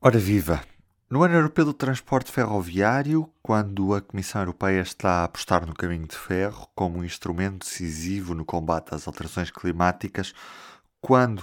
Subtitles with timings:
[0.00, 0.62] Ora viva!
[1.10, 6.06] No ano europeu do transporte ferroviário, quando a Comissão Europeia está a apostar no caminho
[6.06, 10.32] de ferro como um instrumento decisivo no combate às alterações climáticas,
[11.00, 11.42] quando,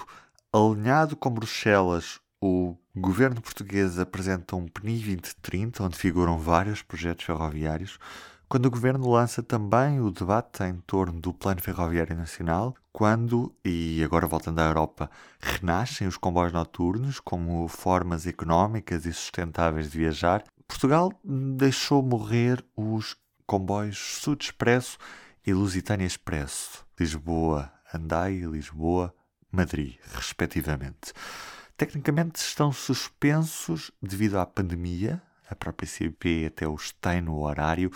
[0.53, 7.99] alinhado com Bruxelas, o governo português apresenta um PNI 2030, onde figuram vários projetos ferroviários,
[8.47, 14.01] quando o governo lança também o debate em torno do Plano Ferroviário Nacional, quando, e
[14.03, 15.09] agora voltando à Europa,
[15.39, 23.17] renascem os comboios noturnos como formas económicas e sustentáveis de viajar, Portugal deixou morrer os
[23.45, 24.97] comboios Sud Expresso
[25.45, 29.13] e Lusitânia Expresso, Lisboa, Andai e Lisboa,
[29.51, 31.13] Madrid, respectivamente.
[31.77, 37.91] Tecnicamente estão suspensos devido à pandemia, a própria CP até os tem no horário,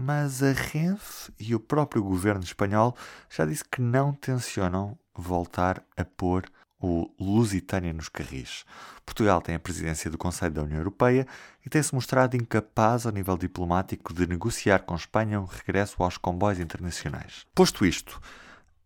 [0.00, 2.96] mas a Renfe e o próprio governo espanhol
[3.28, 6.44] já disse que não tencionam voltar a pôr
[6.80, 8.64] o Lusitânia nos carris.
[9.04, 11.26] Portugal tem a presidência do Conselho da União Europeia
[11.66, 16.60] e tem-se mostrado incapaz ao nível diplomático de negociar com Espanha um regresso aos comboios
[16.60, 17.44] internacionais.
[17.52, 18.20] Posto isto,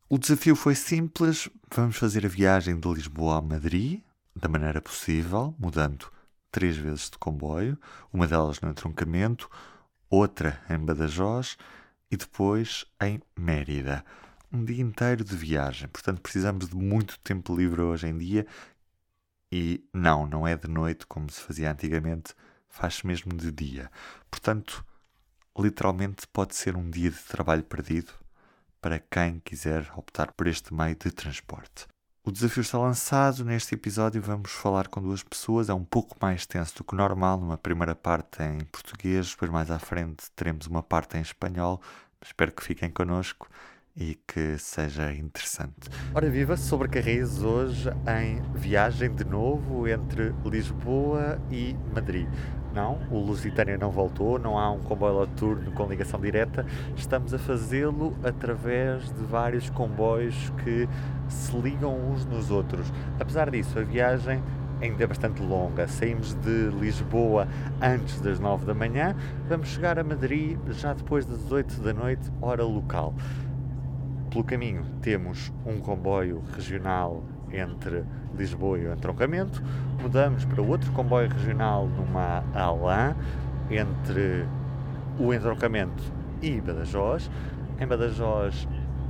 [0.08, 4.00] o desafio foi simples: vamos fazer a viagem de Lisboa a Madrid
[4.34, 6.10] da maneira possível, mudando
[6.50, 7.78] três vezes de comboio,
[8.10, 9.50] uma delas no entroncamento,
[10.12, 11.56] outra em Badajoz
[12.10, 14.05] e depois em Mérida.
[14.52, 18.46] Um dia inteiro de viagem, portanto precisamos de muito tempo livre hoje em dia
[19.50, 22.34] e não, não é de noite como se fazia antigamente,
[22.69, 23.91] faz-se mesmo de dia.
[24.30, 24.84] Portanto,
[25.58, 28.12] literalmente pode ser um dia de trabalho perdido
[28.82, 31.86] para quem quiser optar por este meio de transporte.
[32.25, 33.45] O desafio está lançado.
[33.45, 35.69] Neste episódio vamos falar com duas pessoas.
[35.69, 37.37] É um pouco mais tenso do que normal.
[37.37, 41.83] Numa primeira parte em português, depois mais à frente teremos uma parte em espanhol.
[42.25, 43.48] Espero que fiquem connosco
[43.97, 45.91] e que seja interessante.
[46.15, 52.28] Ora viva, sobre Carris hoje em viagem de novo entre Lisboa e Madrid.
[52.73, 56.65] Não, o Lusitânia não voltou, não há um comboio noturno com ligação direta.
[56.97, 60.88] Estamos a fazê-lo através de vários comboios que
[61.32, 62.93] se ligam uns nos outros.
[63.19, 64.43] Apesar disso, a viagem
[64.81, 65.87] ainda é bastante longa.
[65.88, 67.47] Saímos de Lisboa
[67.81, 69.15] antes das 9 da manhã,
[69.48, 73.15] vamos chegar a Madrid já depois das 8 da noite, hora local.
[74.31, 77.22] Pelo caminho temos um comboio regional
[77.53, 78.04] entre
[78.37, 79.62] Lisboa e o entroncamento,
[80.00, 83.14] mudamos para outro comboio regional numa Alain
[83.70, 84.47] entre
[85.19, 86.03] o entroncamento
[86.41, 87.31] e Badajoz.
[87.78, 88.66] Em Badajoz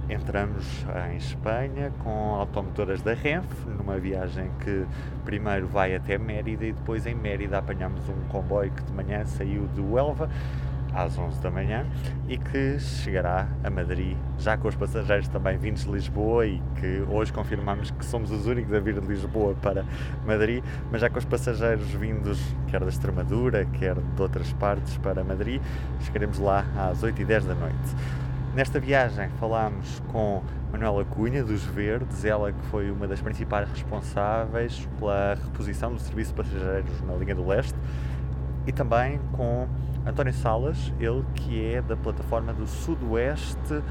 [0.09, 4.85] entramos em Espanha com automotoras da Renfe, numa viagem que
[5.25, 9.67] primeiro vai até Mérida e depois em Mérida apanhamos um comboio que de manhã saiu
[9.69, 10.29] de Huelva
[10.95, 11.87] às 11 da manhã
[12.29, 17.03] e que chegará a Madrid já com os passageiros também vindos de Lisboa e que
[17.09, 19.84] hoje confirmamos que somos os únicos a vir de Lisboa para
[20.27, 22.39] Madrid, mas já com os passageiros vindos
[22.69, 25.61] quer da Extremadura, quer de outras partes para Madrid,
[26.01, 27.97] chegaremos lá às 8 e 10 da noite.
[28.55, 34.87] Nesta viagem falámos com Manuela Cunha, dos Verdes, ela que foi uma das principais responsáveis
[34.99, 37.75] pela reposição do serviço de passageiros na linha do leste,
[38.67, 39.67] e também com
[40.05, 43.83] António Salas, ele que é da plataforma do Sudoeste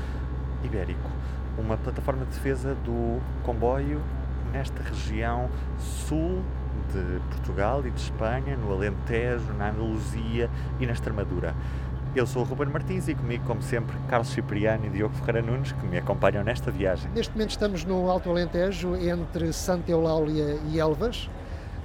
[0.63, 1.09] Ibérico,
[1.57, 3.99] uma plataforma de defesa do comboio
[4.53, 5.49] nesta região
[5.79, 6.43] sul
[6.93, 11.55] de Portugal e de Espanha, no Alentejo, na Andaluzia e na Extremadura.
[12.13, 15.71] Eu sou o Ruben Martins e comigo, como sempre, Carlos Cipriano e Diogo Ferreira Nunes,
[15.71, 17.09] que me acompanham nesta viagem.
[17.11, 21.29] Neste momento estamos no Alto Alentejo, entre Santa Eulália e Elvas.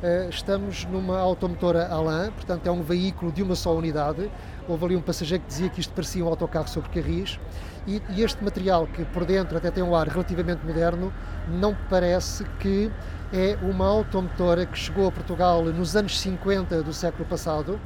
[0.03, 4.29] Eh, estamos numa automotora Alain, portanto é um veículo de uma só unidade.
[4.67, 7.39] Houve ali um passageiro que dizia que isto parecia um autocarro sobre carris
[7.87, 11.13] e, e este material que por dentro até tem um ar relativamente moderno,
[11.49, 12.91] não parece que
[13.33, 17.81] é uma automotora que chegou a Portugal nos anos 50 do século passado,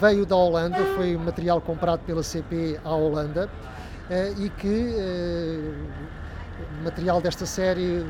[0.00, 3.48] veio da Holanda, foi material comprado pela CP à Holanda
[4.10, 5.72] eh, e que eh,
[6.84, 8.04] material desta série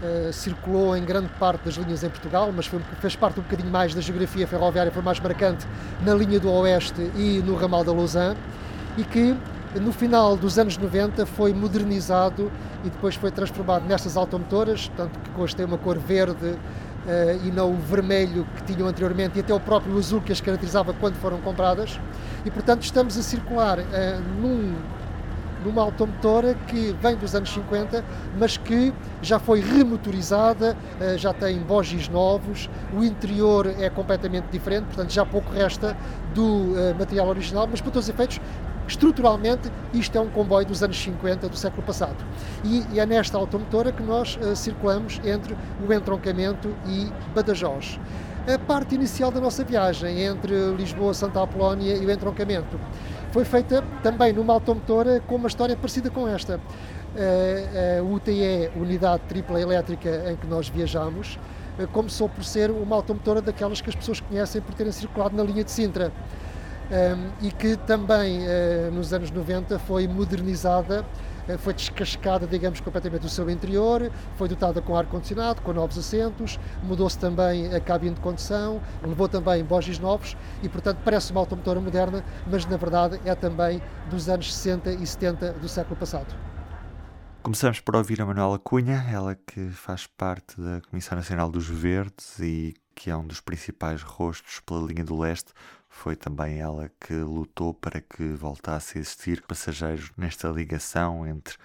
[0.00, 3.68] Uh, circulou em grande parte das linhas em Portugal, mas foi, fez parte um bocadinho
[3.68, 5.66] mais da geografia ferroviária, foi mais marcante
[6.04, 8.38] na linha do Oeste e no ramal da Lausanne,
[8.96, 9.36] e que
[9.74, 12.48] no final dos anos 90 foi modernizado
[12.84, 16.56] e depois foi transformado nestas automotoras, tanto que hoje tem uma cor verde
[17.08, 20.40] uh, e não o vermelho que tinham anteriormente e até o próprio azul que as
[20.40, 21.98] caracterizava quando foram compradas.
[22.44, 23.84] E portanto estamos a circular uh,
[24.40, 24.74] num
[25.64, 28.04] numa automotora que vem dos anos 50,
[28.38, 34.84] mas que já foi remotorizada, eh, já tem bogis novos, o interior é completamente diferente,
[34.84, 35.96] portanto já pouco resta
[36.32, 38.40] do material original, mas para todos os efeitos
[38.88, 42.16] estruturalmente isto é um comboio dos anos 50 do século passado.
[42.64, 45.56] E, é nesta automotora que nós uh, circulamos entre
[45.86, 48.00] o entroncamento e Badajoz.
[48.52, 52.80] a parte inicial da nossa viagem entre Lisboa, Santa Apolónia e o entroncamento.
[53.30, 56.58] Foi feita também numa automotora com uma história parecida com esta.
[57.14, 61.38] A UTE, Unidade Tripla Elétrica, em que nós viajamos,
[61.92, 65.62] começou por ser uma automotora daquelas que as pessoas conhecem por terem circulado na linha
[65.62, 66.10] de Sintra.
[67.42, 68.40] E que também
[68.92, 71.04] nos anos 90 foi modernizada
[71.48, 76.60] eh, foi descascada, digamos, completamente do seu interior, foi dotada com ar-condicionado, com novos assentos,
[76.82, 81.80] mudou-se também a cabine de condução, levou também bogis novos e, portanto, parece uma automotora
[81.80, 83.80] moderna, mas na verdade é também
[84.10, 86.36] dos anos 60 e 70 do século passado.
[87.42, 92.38] Começamos por ouvir a Manuela Cunha, ela que faz parte da Comissão Nacional dos Verdes
[92.40, 95.52] e que é um dos principais rostos pela linha do leste
[95.98, 101.56] foi também ela que lutou para que voltasse a existir passageiros nesta ligação entre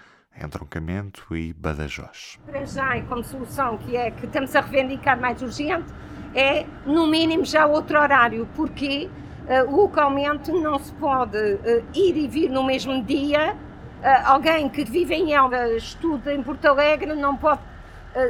[0.42, 2.40] entroncamento e Badajoz.
[2.44, 5.86] Para já, e como solução que é que estamos a reivindicar mais urgente,
[6.34, 12.26] é no mínimo já outro horário, porque uh, localmente não se pode uh, ir e
[12.26, 13.54] vir no mesmo dia.
[13.54, 17.60] Uh, alguém que vive em Elva, estuda em Porto Alegre, não pode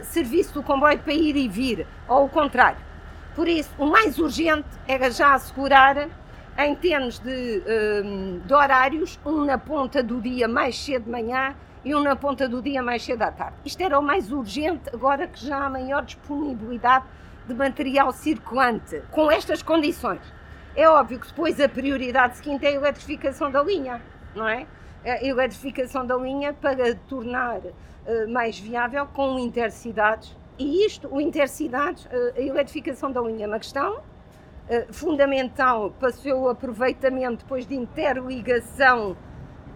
[0.04, 2.78] serviço do comboio para ir e vir, ou o contrário.
[3.34, 6.08] Por isso, o mais urgente era já assegurar,
[6.56, 7.62] em termos de,
[8.04, 12.14] um, de horários, um na ponta do dia mais cedo de manhã e um na
[12.14, 13.56] ponta do dia mais cedo à tarde.
[13.64, 17.06] Isto era o mais urgente, agora que já há maior disponibilidade
[17.48, 20.20] de material circulante, com estas condições.
[20.76, 24.00] É óbvio que depois a prioridade seguinte é a eletrificação da linha,
[24.34, 24.64] não é?
[25.04, 32.06] A eletrificação da linha para tornar uh, mais viável com intercidades e isto, o intercidades,
[32.10, 34.02] eh, a eletrificação da linha é uma questão
[34.68, 39.16] eh, fundamental para o seu aproveitamento depois de interligação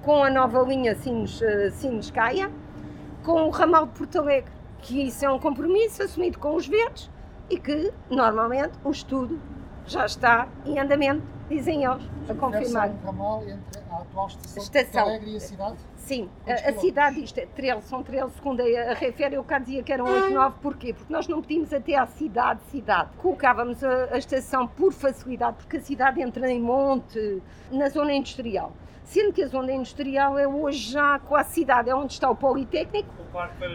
[0.02, 5.30] com a nova linha Sines-Caia, eh, com o ramal de Porto Alegre, que isso é
[5.30, 7.10] um compromisso assumido com os verdes
[7.50, 9.40] e que, normalmente, o estudo
[9.86, 12.90] já está em andamento, dizem eles, a confirmar.
[13.04, 14.90] Ramal entre a atual estação, estação.
[14.90, 15.76] de Alegre e a cidade?
[15.96, 19.58] Sim, a, a, cidade, isto é 13, são 13, segundo a, a refere, eu cá
[19.58, 20.94] dizia que eram 8, 9, porquê?
[20.94, 23.10] Porque nós não pedimos até à cidade, cidade.
[23.18, 28.72] Colocávamos a, a estação por facilidade, porque a cidade entra em monte, na zona industrial.
[29.04, 32.36] Sendo que a zona industrial é hoje já com a cidade, é onde está o
[32.36, 33.08] Politécnico,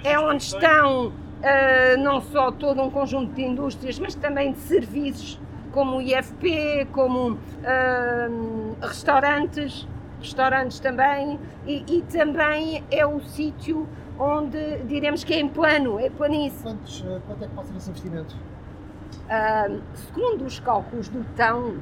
[0.03, 5.39] é onde estão uh, não só todo um conjunto de indústrias, mas também de serviços,
[5.73, 9.87] como o IFP, como uh, restaurantes,
[10.19, 13.87] restaurantes também, e, e também é o sítio
[14.17, 16.63] onde diremos que é em plano, é planície.
[16.63, 18.35] Quantos, eh, quanto é que pode ser esse investimento?
[18.35, 21.77] Uh, segundo os cálculos do TÃO,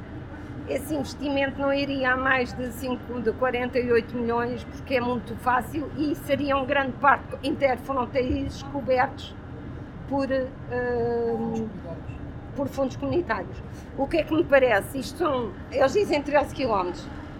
[0.68, 5.90] esse investimento não iria a mais de, 5, de 48 milhões, porque é muito fácil
[5.98, 9.34] e seriam grande parte interfronteiriços cobertos
[10.08, 11.70] por, uh,
[12.56, 13.56] por fundos comunitários.
[13.96, 14.98] O que é que me parece?
[14.98, 16.92] Isto são, eles dizem 13 km.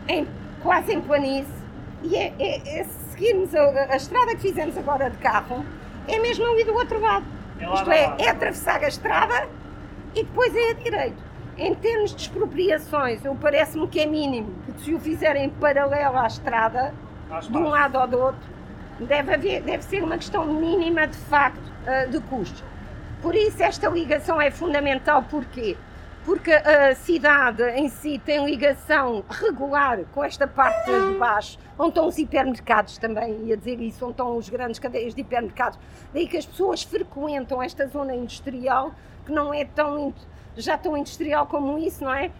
[0.08, 0.26] Em
[0.62, 1.62] quase em planície,
[2.02, 5.64] e é, é, é seguirmos a, a, estrada que fizemos agora de carro,
[6.08, 7.24] é mesmo ali do outro lado.
[7.60, 9.48] É Isto é, é atravessar a estrada
[10.14, 11.22] e depois é a direito.
[11.56, 16.26] Em termos de expropriações, eu parece-me que é mínimo, porque se o fizerem paralelo à
[16.26, 16.94] estrada,
[17.48, 18.40] de um lado ou do outro,
[19.00, 22.64] deve, haver, deve ser uma questão mínima de facto uh, de custos.
[23.22, 25.76] Por isso esta ligação é fundamental, porquê?
[26.24, 32.06] porque a cidade em si tem ligação regular com esta parte de baixo, onde estão
[32.06, 35.78] os hipermercados também, ia dizer isso, onde estão os grandes cadeias de hipermercados.
[36.14, 38.92] Daí que as pessoas frequentam esta zona industrial,
[39.26, 40.14] que não é tão,
[40.56, 42.30] já tão industrial como isso, não é?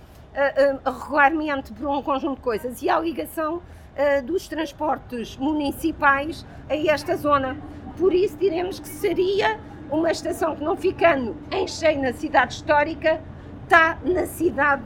[0.85, 2.81] Regularmente por um conjunto de coisas.
[2.83, 3.62] E há ligação
[4.25, 7.57] dos transportes municipais a esta zona.
[7.99, 9.59] Por isso diremos que seria
[9.93, 13.21] uma estação que não ficando em cheio na cidade histórica,
[13.65, 14.83] está na cidade,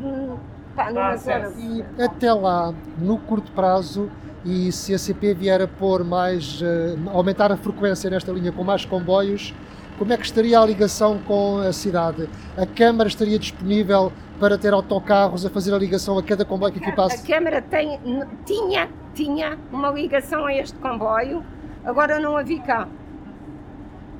[0.75, 1.53] pá, numa zona.
[1.57, 4.11] E até lá, no curto prazo,
[4.45, 6.67] e se a CP vier a pôr mais, uh,
[7.11, 9.55] aumentar a frequência nesta linha com mais comboios,
[9.97, 12.29] como é que estaria a ligação com a cidade?
[12.57, 16.81] A Câmara estaria disponível para ter autocarros a fazer a ligação a cada comboio que
[16.81, 17.23] aqui passa?
[17.23, 17.99] A Câmara tem,
[18.45, 21.43] tinha, tinha uma ligação a este comboio,
[21.85, 22.87] agora não a vi cá.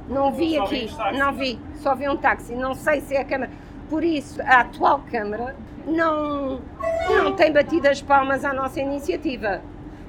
[0.09, 2.55] Não vi aqui, não vi, só vi um táxi.
[2.55, 3.51] Não sei se é a Câmara.
[3.89, 5.55] Por isso, a atual Câmara
[5.87, 6.61] não,
[7.09, 9.61] não tem batido as palmas à nossa iniciativa.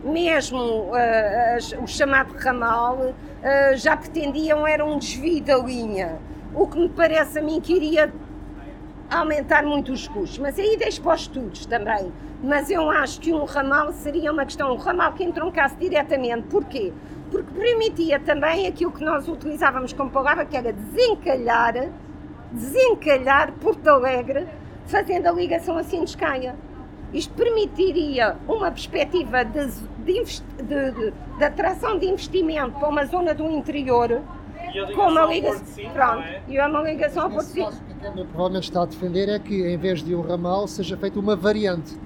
[0.04, 6.20] Mesmo uh, o chamado ramal uh, já pretendiam era um desvio da linha,
[6.54, 8.14] o que me parece a mim que iria
[9.10, 10.38] aumentar muito os custos.
[10.38, 12.12] Mas aí deixo para os estudos também.
[12.44, 16.48] Mas eu acho que um ramal seria uma questão, um ramal que entroncasse diretamente.
[16.48, 16.94] Porquê?
[17.32, 21.90] Porque permitia também aquilo que nós utilizávamos como palavra, que era desencalhar
[22.52, 24.48] desencalhar Porto Alegre
[24.86, 26.56] fazendo a ligação assim de Escaia.
[27.14, 29.68] Isto permitiria uma perspectiva de,
[30.04, 30.24] de,
[30.62, 34.22] de, de, atração de investimento para uma zona do interior
[34.94, 36.42] com uma ligação, pronto, é?
[36.50, 37.66] e uma ligação ao Porto Sim.
[38.02, 41.98] provavelmente está a defender é que em vez de um ramal seja feita uma variante.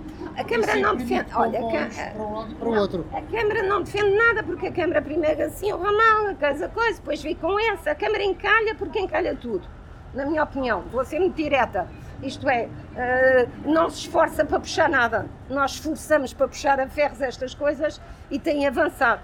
[0.41, 1.27] A Câmara não defende.
[1.36, 3.05] Olha, para um lado e para o outro.
[3.13, 6.98] A Câmara não defende nada porque a Câmara primeiro assim o ramal, a casa coisa,
[6.98, 7.91] depois vem com essa.
[7.91, 9.67] A Câmara encalha porque encalha tudo.
[10.15, 11.88] Na minha opinião, vou ser muito direta.
[12.24, 15.27] Isto é, uh, não se esforça para puxar nada.
[15.48, 19.21] Nós esforçamos para puxar a ferros estas coisas e tem avançado.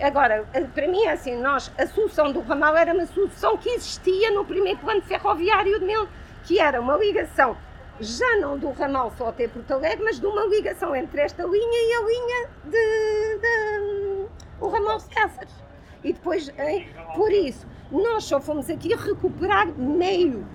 [0.00, 3.68] Agora, eh, para mim é assim, nós, a solução do ramal era uma solução que
[3.70, 6.08] existia no primeiro plano ferroviário de Mil,
[6.44, 7.54] que era uma ligação,
[8.00, 11.60] já não do ramal só até Porto Alegre, mas de uma ligação entre esta linha
[11.62, 14.26] e a linha de, de
[14.60, 15.54] o ramal de Cáceres.
[16.02, 20.46] E depois, hein, por isso, nós só fomos aqui recuperar meio,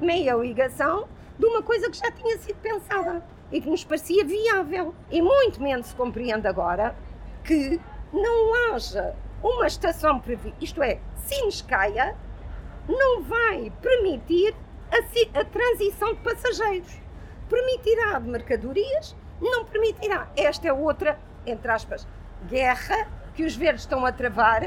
[0.00, 4.94] meia ligação de uma coisa que já tinha sido pensada e que nos parecia viável.
[5.10, 6.96] E muito menos se compreende agora
[7.44, 7.80] que
[8.12, 12.16] não haja uma estação prevista, isto é, Sinescaia
[12.88, 14.54] não vai permitir
[14.90, 17.00] a, a, transição de passageiros.
[17.48, 20.28] Permitirá de mercadorias, não permitirá.
[20.36, 22.06] Esta é outra, entre aspas,
[22.46, 24.62] guerra que os verdes estão a travar,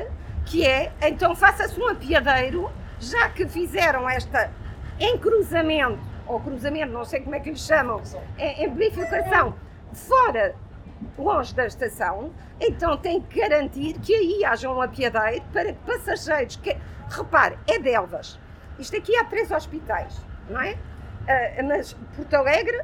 [0.46, 4.52] que é, então faça-se um apiadeiro, já que fizeram esta
[5.00, 8.02] encruzamento ou cruzamento, não sei como é que lhe chamam,
[8.38, 9.56] é, bifurcação,
[9.94, 10.56] fora,
[11.18, 16.56] longe da estação, então tem que garantir que aí haja um apiadeiro para que passageiros,
[16.58, 16.78] que,
[17.10, 18.40] repare, é de.
[18.82, 20.20] Isto aqui há três hospitais,
[20.50, 20.74] não é?
[20.74, 22.82] Uh, mas Porto Alegre,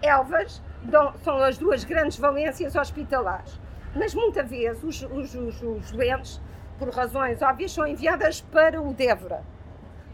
[0.00, 3.60] Elvas, dão, são as duas grandes valências hospitalares.
[3.94, 6.40] Mas muitas vezes os, os, os, os doentes,
[6.78, 9.42] por razões óbvias, são enviadas para o Débora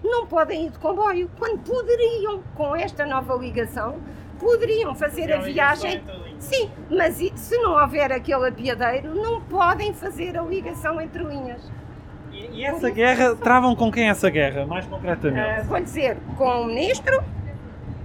[0.03, 4.01] não podem ir de comboio, quando poderiam, com esta nova ligação,
[4.39, 6.03] poderiam fazer a viagem.
[6.39, 11.71] Sim, mas se não houver aquele apiadeiro, não podem fazer a ligação entre linhas.
[12.41, 15.61] E, e essa guerra, travam com quem essa guerra, mais concretamente?
[15.61, 17.23] Uh, vou dizer, com o Ministro,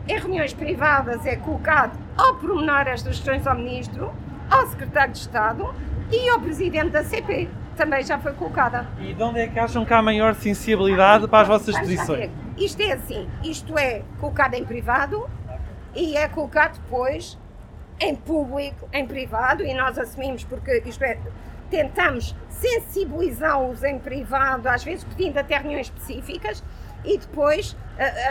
[0.07, 4.13] em reuniões privadas é colocado ao pormenor estas questões ao Ministro,
[4.49, 5.73] ao Secretário de Estado
[6.11, 8.87] e ao Presidente da CP também já foi colocada.
[8.99, 12.31] E de onde é que acham que há maior sensibilidade para as vossas posições?
[12.57, 15.29] Isto é assim, isto é colocado em privado
[15.93, 17.37] e é colocado depois
[17.99, 21.17] em público, em privado, e nós assumimos porque isto é,
[21.75, 26.63] tentamos sensibilizá-los em privado, às vezes pedindo até reuniões específicas,
[27.03, 27.77] e depois uh,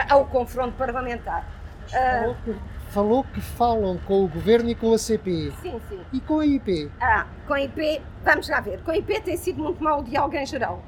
[0.08, 1.46] ao confronto parlamentar.
[1.88, 2.54] Uh,
[2.88, 5.52] falou que falam com o governo e com a CP.
[5.60, 6.00] Sim, sim.
[6.10, 6.90] E com a IP?
[6.98, 10.04] Ah, com a IP, vamos lá ver, com a IP tem sido muito mau o
[10.04, 10.82] diálogo em geral.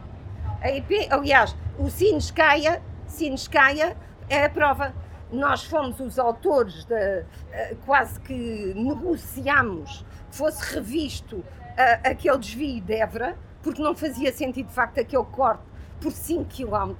[0.62, 3.94] A IP, aliás, o Sines Caia, Sines Caia
[4.30, 4.94] é a prova.
[5.30, 11.44] Nós fomos os autores de, uh, quase que negociámos que fosse revisto
[12.04, 15.62] aquele desvio de Évora, porque não fazia sentido de facto aquele corte
[16.00, 16.94] por 5 km,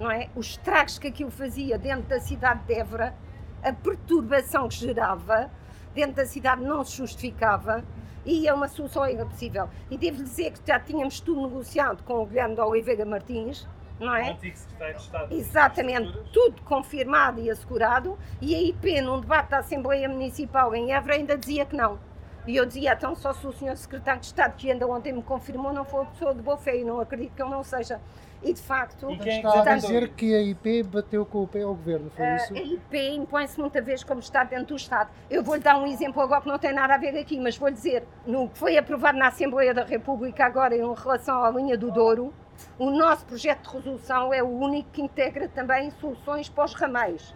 [0.00, 0.28] não é?
[0.34, 3.14] Os estragos que aquilo fazia dentro da cidade de Évora
[3.62, 5.50] a perturbação que gerava
[5.94, 7.82] dentro da cidade não se justificava
[8.24, 9.68] e é uma solução ainda possível.
[9.90, 13.66] E devo dizer que já tínhamos tudo negociado com o Guilherme de Oliveira Martins,
[13.98, 14.30] não é?
[14.30, 15.34] Antigo Secretário de Estado.
[15.34, 21.14] Exatamente, tudo confirmado e assegurado, e a IP, num debate da Assembleia Municipal em Évora,
[21.14, 21.98] ainda dizia que não.
[22.46, 25.22] E eu dizia, então, só se o senhor Secretário de Estado, que ainda ontem me
[25.22, 28.00] confirmou, não for pessoa de boa fé, e não acredito que ele não seja.
[28.42, 29.10] E de facto.
[29.10, 32.24] E quem está a dizer que a IP bateu com o pé ao governo, foi
[32.24, 32.54] uh, isso?
[32.54, 35.10] A IP impõe-se muitas vezes como Estado dentro do Estado.
[35.28, 37.74] Eu vou-lhe dar um exemplo agora que não tem nada a ver aqui, mas vou-lhe
[37.74, 41.90] dizer: no que foi aprovado na Assembleia da República agora em relação à linha do
[41.90, 42.32] Douro,
[42.78, 47.34] o nosso projeto de resolução é o único que integra também soluções para os ramais.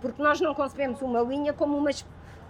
[0.00, 1.90] Porque nós não concebemos uma linha como uma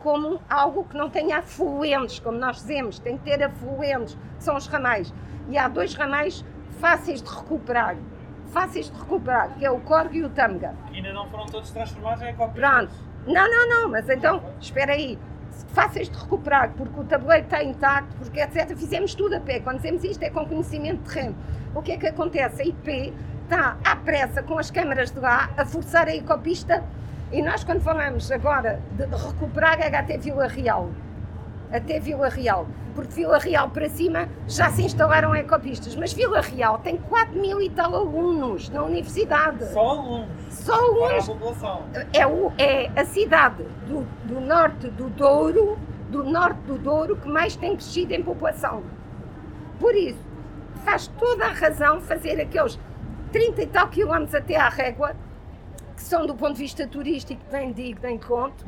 [0.06, 4.56] como algo que não tenha afluentes, como nós dizemos, tem que ter afluentes, que são
[4.56, 5.12] os ramais.
[5.48, 6.44] E há dois ramais
[6.78, 7.96] fáceis de recuperar.
[8.52, 10.76] Fáceis de recuperar, que é o Corgo e o Tâmega.
[10.94, 12.54] Ainda não foram todos transformados em copias?
[12.54, 12.92] Pronto.
[13.26, 15.18] Não, não, não, mas então, espera aí.
[15.70, 18.76] Fáceis de recuperar, porque o tabuleiro está intacto, porque etc.
[18.76, 19.58] Fizemos tudo a pé.
[19.58, 21.34] Quando dizemos isto é com conhecimento de terreno.
[21.74, 22.62] O que é que acontece?
[22.62, 26.84] A IP está à pressa com as câmaras de lá a forçar a ecopista
[27.32, 30.90] e nós quando falamos agora de recuperar é até Vila Real
[31.70, 36.78] até Vila Real, porque Vila Real para cima já se instalaram ecopistas, mas Vila Real
[36.78, 39.64] tem 4 mil e tal alunos na universidade.
[39.72, 40.28] Só alunos?
[40.50, 41.28] Só alunos.
[42.12, 45.78] É, o, é a cidade do, do norte do Douro,
[46.10, 48.82] do norte do Douro, que mais tem crescido em população.
[49.78, 50.24] Por isso,
[50.84, 52.78] faz toda a razão fazer aqueles
[53.32, 55.14] 30 e tal quilómetros até à régua,
[55.96, 58.64] que são do ponto de vista turístico, nem digo, nem conto,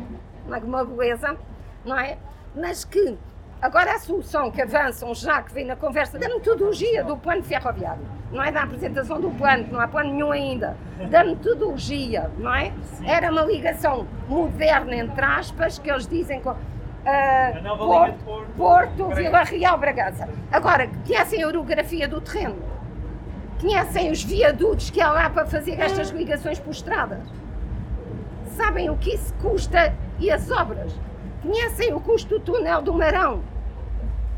[0.46, 1.36] uma beleza,
[1.84, 2.16] não é?
[2.56, 3.16] Mas que
[3.60, 8.02] agora a solução que avançam já, que vem na conversa da metodologia do plano ferroviário,
[8.32, 10.76] não é da apresentação do plano, que não há plano nenhum ainda,
[11.10, 12.72] da metodologia, não é?
[13.04, 16.50] Era uma ligação moderna, entre aspas, que eles dizem com.
[16.50, 20.28] Uh, Porto, Porto, Vila Real, Bragança.
[20.50, 22.56] Agora, conhecem a orografia do terreno?
[23.60, 27.26] Conhecem os viadutos que há lá para fazer estas ligações por estradas?
[28.56, 30.92] Sabem o que isso custa e as obras?
[31.42, 33.42] Conhecem o custo do túnel do Marão?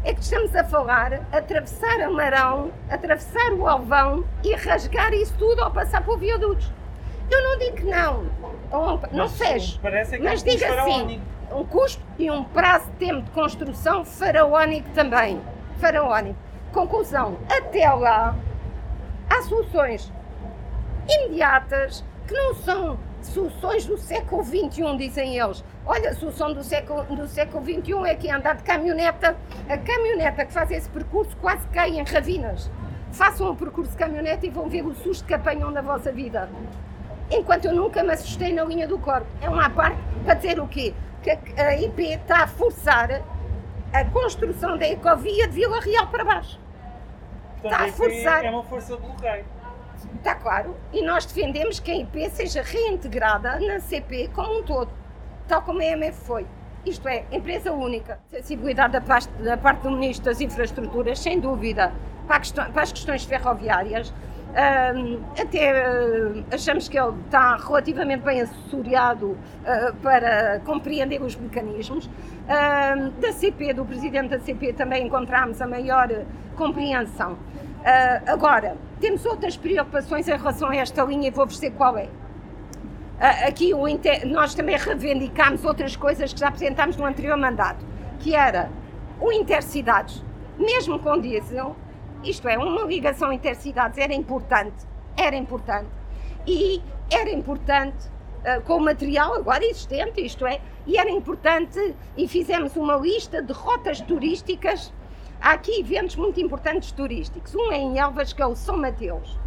[0.02, 5.62] É que estamos a falar, atravessar a Marão, atravessar o Alvão e rasgar isso tudo
[5.62, 6.72] ao passar por viadutos.
[7.30, 8.24] Eu não digo que não,
[9.12, 11.20] não fecho, é mas digo assim,
[11.52, 15.40] um custo e um prazo de tempo de construção faraónico também.
[15.78, 16.38] Faraónico.
[16.72, 18.34] Conclusão, até lá
[19.30, 20.12] há soluções
[21.08, 25.64] imediatas que não são soluções do século XXI, dizem eles.
[25.86, 29.36] Olha, a solução do século, do século XXI é que andar de caminhoneta.
[29.68, 32.70] A caminhoneta que faz esse percurso quase cai em ravinas.
[33.12, 36.48] Façam um percurso de caminhoneta e vão ver o susto que apanham na vossa vida.
[37.30, 39.26] Enquanto eu nunca me assustei na linha do corpo.
[39.40, 40.94] É uma parte para dizer o quê?
[41.22, 43.22] Que a IP está a forçar
[43.92, 46.58] a construção da ecovia de Vila Real para baixo.
[47.62, 48.44] Está a forçar.
[48.44, 49.44] É uma força de bloqueio.
[50.16, 50.76] Está claro.
[50.92, 54.90] E nós defendemos que a IP seja reintegrada na CP como um todo,
[55.46, 56.46] tal como a EMF foi.
[56.84, 58.18] Isto é, empresa única.
[58.28, 61.92] Sensibilidade da parte, da parte do Ministro das Infraestruturas, sem dúvida,
[62.26, 64.12] para, questão, para as questões ferroviárias.
[65.40, 72.10] Até uh, achamos que ele está relativamente bem assessoriado uh, para compreender os mecanismos.
[73.20, 76.08] Da CP, do Presidente da CP, também encontramos a maior
[76.56, 77.34] compreensão.
[77.34, 77.38] Uh,
[78.26, 82.08] agora, temos outras preocupações em relação a esta linha e vou-vos dizer qual é.
[83.46, 83.72] Aqui
[84.26, 87.84] nós também reivindicámos outras coisas que já apresentámos no anterior mandato,
[88.18, 88.70] que era
[89.20, 90.24] o intercidades,
[90.58, 91.76] mesmo com diesel,
[92.24, 95.88] isto é, uma ligação intercidades era importante, era importante,
[96.46, 98.08] e era importante
[98.40, 103.42] uh, com o material agora existente, isto é, e era importante, e fizemos uma lista
[103.42, 104.92] de rotas turísticas
[105.40, 107.54] há aqui eventos muito importantes turísticos.
[107.54, 109.38] Um é em Elvas, que é o São Mateus.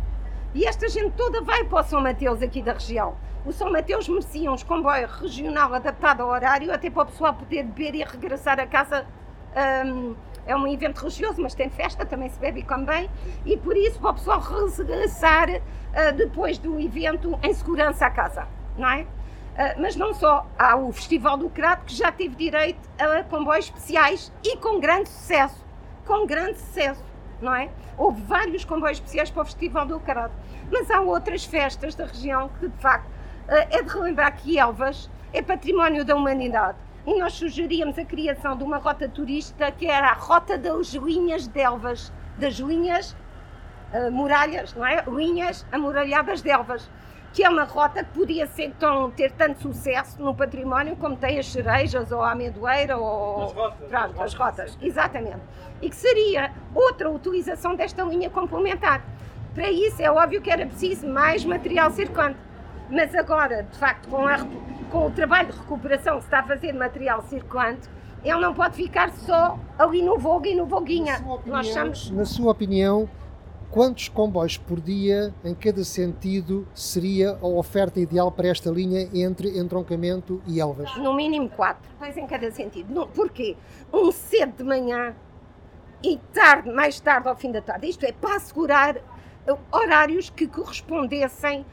[0.53, 3.15] E esta gente toda vai para o São Mateus aqui da região.
[3.45, 7.63] O São Mateus merecia uns comboios regional adaptado ao horário, até para o pessoal poder
[7.63, 9.05] beber e regressar a casa.
[9.85, 13.09] Um, é um evento religioso, mas tem festa, também se bebe e come bem.
[13.45, 18.47] E por isso, para o pessoal regressar uh, depois do evento em segurança à casa,
[18.77, 19.01] não é?
[19.01, 19.07] Uh,
[19.79, 24.33] mas não só, há o Festival do Crato que já teve direito a comboios especiais
[24.43, 25.63] e com grande sucesso
[26.05, 27.03] com grande sucesso,
[27.41, 27.69] não é?
[27.97, 30.33] Houve vários comboios especiais para o Festival do Carado,
[30.71, 33.09] mas há outras festas da região que, de facto,
[33.47, 36.77] eh, é de relembrar que Elvas é património da humanidade.
[37.05, 41.47] E nós sugeríamos a criação de uma rota turística que era a Rota das Linhas
[41.47, 43.15] de Elvas, das linhas
[43.93, 45.03] uh, muralhas, não é?
[45.07, 46.89] Linhas amuralhadas de Elvas
[47.33, 51.39] que é uma rota que podia ser tão, ter tanto sucesso no património como tem
[51.39, 55.41] as cerejas ou a amendoeira ou as rotas, pronto, as rotas, exatamente.
[55.81, 59.03] E que seria outra utilização desta linha complementar.
[59.55, 62.37] Para isso é óbvio que era preciso mais material circulante.
[62.89, 64.37] Mas agora, de facto, com, a,
[64.91, 67.89] com o trabalho de recuperação que se está a fazer de material circulante,
[68.23, 71.13] ele não pode ficar só ali no Vogue e no Voguinha.
[71.13, 73.09] Na sua opinião, Nós na sua opinião
[73.73, 79.57] quantos comboios por dia em cada sentido seria a oferta ideal para esta linha entre
[79.57, 80.95] entroncamento e Elvas?
[80.97, 83.07] No mínimo quatro, dois em cada sentido.
[83.07, 83.57] Porquê?
[83.91, 85.15] Um cedo de manhã
[86.03, 87.89] e tarde, mais tarde ao fim da tarde.
[87.89, 88.97] Isto é, para assegurar
[89.71, 91.65] horários que correspondessem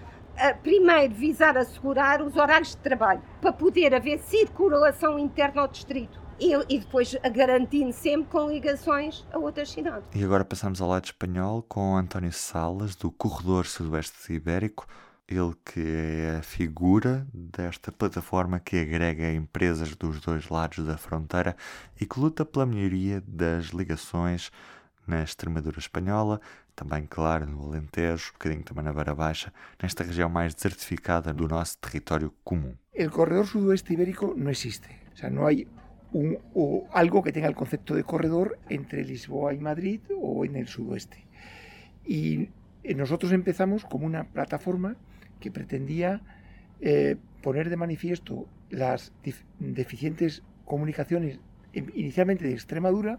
[0.62, 6.52] primeiro visar assegurar os horários de trabalho, para poder haver circulação interna ao distrito e,
[6.68, 10.08] e depois garantindo sempre com ligações a outras cidades.
[10.14, 14.86] E agora passamos ao lado espanhol com António Salas, do Corredor Sudoeste Ibérico.
[15.28, 21.54] Ele que é a figura desta plataforma que agrega empresas dos dois lados da fronteira
[22.00, 24.50] e que luta pela melhoria das ligações
[25.06, 26.40] na Extremadura espanhola,
[26.80, 31.46] também, claro, no Alentejo, um bocadinho também na Beira Baixa, nesta região mais desertificada do
[31.46, 32.74] nosso território comum.
[32.98, 34.88] O corredor sudoeste ibérico não existe.
[35.12, 35.68] O sea, no hay
[36.12, 40.56] un, o algo que tenga el concepto de corredor entre Lisboa y Madrid o en
[40.56, 41.26] el sudoeste.
[42.06, 42.48] Y
[42.82, 44.96] eh, nosotros empezamos como una plataforma
[45.38, 46.22] que pretendía
[46.80, 49.12] eh, poner de manifiesto las
[49.58, 51.40] deficientes comunicaciones
[51.74, 53.18] inicialmente de Extremadura,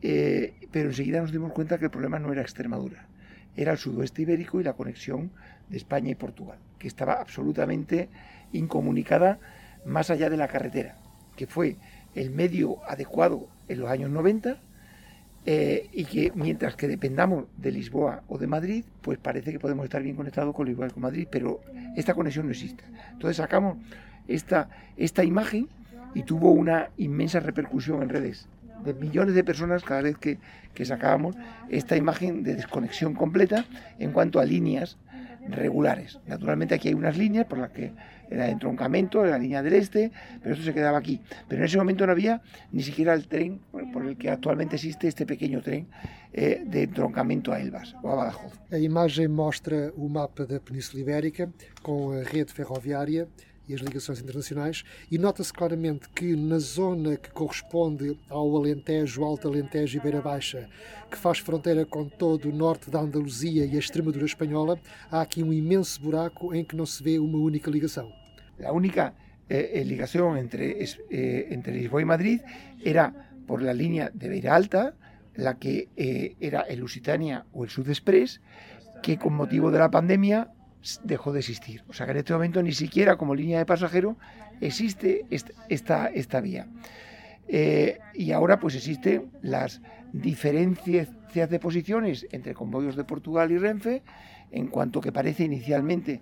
[0.00, 3.06] eh, pero enseguida nos dimos cuenta que el problema no era Extremadura.
[3.54, 5.30] era el sudoeste ibérico y la conexión
[5.68, 8.08] de España y Portugal, que estaba absolutamente
[8.52, 9.38] incomunicada
[9.84, 10.96] más allá de la carretera,
[11.36, 11.76] que fue
[12.14, 14.56] el medio adecuado en los años 90
[15.44, 19.84] eh, y que mientras que dependamos de Lisboa o de Madrid, pues parece que podemos
[19.84, 21.60] estar bien conectados con Lisboa y con Madrid, pero
[21.96, 22.84] esta conexión no existe.
[23.12, 23.76] Entonces sacamos
[24.28, 25.68] esta, esta imagen
[26.14, 28.48] y tuvo una inmensa repercusión en redes
[28.84, 30.38] de millones de personas cada vez que,
[30.74, 31.36] que sacábamos
[31.68, 33.64] esta imagen de desconexión completa
[33.98, 34.98] en cuanto a líneas
[35.48, 36.20] regulares.
[36.26, 37.92] Naturalmente aquí hay unas líneas por las que
[38.30, 40.10] era entroncamiento, la línea del este,
[40.42, 41.20] pero esto se quedaba aquí.
[41.48, 42.40] Pero en ese momento no había
[42.70, 43.60] ni siquiera el tren
[43.92, 45.88] por el que actualmente existe este pequeño tren
[46.32, 48.58] eh, de entroncamiento a Elvas ou a Badajoz.
[48.70, 51.50] A imagem mostra o mapa da Península Ibérica
[51.82, 53.28] com a rede ferroviária
[53.68, 59.48] e as ligações internacionais, e nota-se claramente que na zona que corresponde ao Alentejo, Alto
[59.48, 60.68] Alentejo e Beira Baixa,
[61.10, 64.78] que faz fronteira com todo o norte da Andaluzia e a Extremadura espanhola,
[65.10, 68.12] há aqui um imenso buraco em que não se vê uma única ligação.
[68.58, 69.14] La única
[69.48, 72.40] eh, eh ligación entre, eh, entre Lisboa y Madrid
[72.84, 73.12] era
[73.46, 74.94] por la línea de Beira Alta,
[75.34, 78.40] la que eh, era el Lusitania o el Sud Express,
[79.02, 80.52] que con motivo de la pandemia
[81.04, 81.84] dejó de existir.
[81.88, 84.16] O sea que en este momento ni siquiera como línea de pasajero
[84.60, 86.66] existe esta, esta vía.
[87.48, 89.80] Eh, y ahora pues existen las
[90.12, 94.02] diferencias de posiciones entre convoyos de Portugal y Renfe,
[94.50, 96.20] en cuanto que parece inicialmente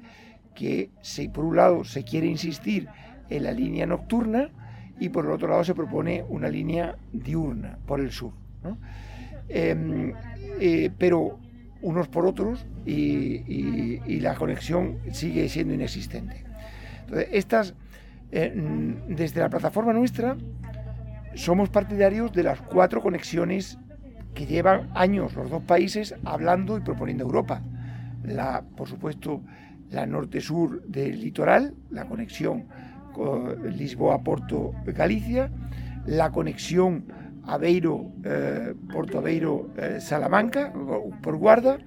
[0.55, 2.89] que se, por un lado se quiere insistir
[3.29, 4.51] en la línea nocturna
[4.99, 8.33] y por el otro lado se propone una línea diurna por el sur.
[9.49, 10.13] Em,
[10.61, 11.39] eh, pero
[11.83, 16.45] unos por otros y, la conexión sigue siendo inexistente.
[17.03, 17.75] Entonces, estas,
[18.33, 18.53] eh,
[19.09, 20.37] desde la plataforma nuestra,
[21.35, 23.79] somos partidarios de las cuatro conexiones
[24.35, 27.63] que llevan años los dos países hablando y proponiendo Europa.
[28.23, 29.43] La, por supuesto,
[29.91, 32.67] la norte-sur del litoral, la conexión
[33.65, 35.51] Lisboa-Porto-Galicia,
[36.07, 37.05] la conexión
[37.45, 40.73] Aveiro, eh, Porto Aveiro, eh, Salamanca,
[41.23, 41.79] por Guarda,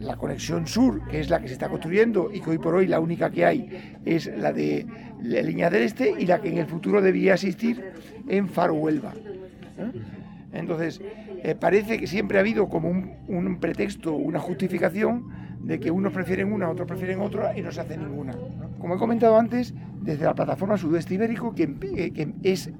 [0.00, 2.86] la conexión sur, que es la que se está construyendo y que hoy por hoy
[2.86, 4.86] la única que hay es la de
[5.22, 7.92] la línea del este y la que en el futuro debería existir
[8.28, 9.12] en Faro Huelva.
[9.78, 9.92] ¿eh?
[10.52, 11.00] Entonces,
[11.60, 15.28] parece que siempre ha habido como un, pretexto, una justificación
[15.60, 18.34] de que unos prefieren una, otros prefieren otra y no se hace ninguna.
[18.78, 22.70] Como he comentado antes, desde la plataforma Sudeste Ibérico, que, que es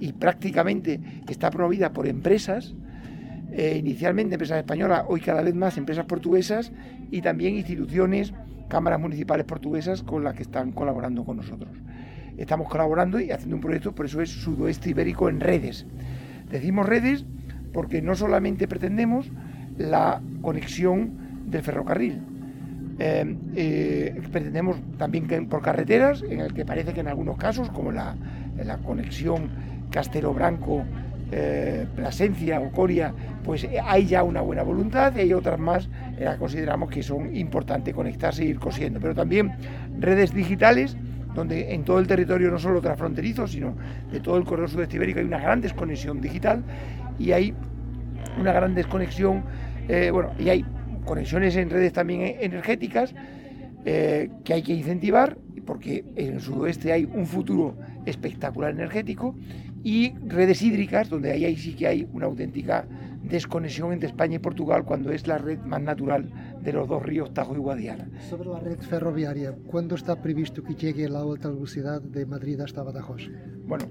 [0.00, 2.74] y prácticamente está promovida por empresas,
[3.52, 6.72] eh, inicialmente empresas españolas, hoy cada vez más empresas portuguesas
[7.10, 8.34] y también instituciones,
[8.68, 11.70] cámaras municipales portuguesas con las que están colaborando con nosotros.
[12.36, 15.86] Estamos colaborando y haciendo un proyecto, por eso es Sudoeste Ibérico en redes.
[16.50, 17.24] Decimos redes
[17.72, 19.30] porque no solamente pretendemos
[19.78, 22.20] la conexión del ferrocarril,
[22.98, 27.68] eh, eh, pretendemos también que por carreteras, en el que parece que en algunos casos,
[27.70, 28.16] como la,
[28.64, 29.50] la conexión
[29.96, 30.84] Castelo Branco,
[31.32, 35.88] eh, Plasencia o Coria, pues eh, hay ya una buena voluntad y hay otras más
[36.18, 39.00] que consideramos que son importantes conectarse e ir cosiendo.
[39.00, 39.52] Pero también
[39.98, 40.98] redes digitales,
[41.34, 43.74] donde en todo el territorio, no solo transfronterizo, sino
[44.12, 46.62] de todo el corredor sudeste ibérico, hay una gran desconexión digital
[47.18, 47.54] y hay
[48.38, 49.44] una gran desconexión,
[49.88, 50.62] eh, bueno, y hay
[51.06, 53.14] conexiones en redes también energéticas
[53.84, 59.36] que hay que incentivar, porque en el sudoeste hay un futuro espectacular energético
[59.86, 62.88] y redes hídricas, donde ahí, ahí sí que hay una auténtica
[63.22, 66.28] desconexión entre España y Portugal cuando es la red más natural
[66.60, 68.08] de los dos ríos Tajo y Guadiana.
[68.28, 72.82] Sobre la red ferroviaria, ¿cuándo está previsto que llegue la alta velocidad de Madrid hasta
[72.82, 73.30] Badajoz?
[73.64, 73.84] Bueno,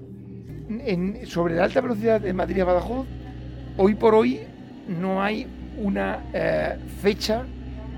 [0.68, 3.06] en, sobre la alta velocidad de Madrid a Badajoz,
[3.78, 4.40] hoy por hoy
[5.00, 5.46] no hay
[5.82, 7.46] una eh, fecha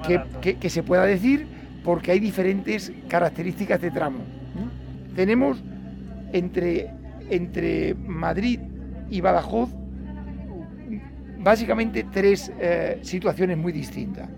[0.06, 1.48] que, que, se pueda decir
[1.82, 4.20] porque hay diferentes características de tramo.
[5.16, 5.58] Tenemos
[6.32, 6.92] entre
[7.30, 8.60] entre Madrid
[9.10, 9.70] y Badajoz
[11.38, 14.28] básicamente tres eh, situaciones muy distintas.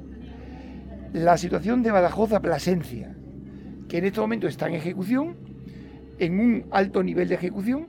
[1.12, 3.14] La situación de Badajoz a Plasencia,
[3.88, 5.37] que en este momento está en ejecución,
[6.18, 7.88] en un alto nivel de ejecución,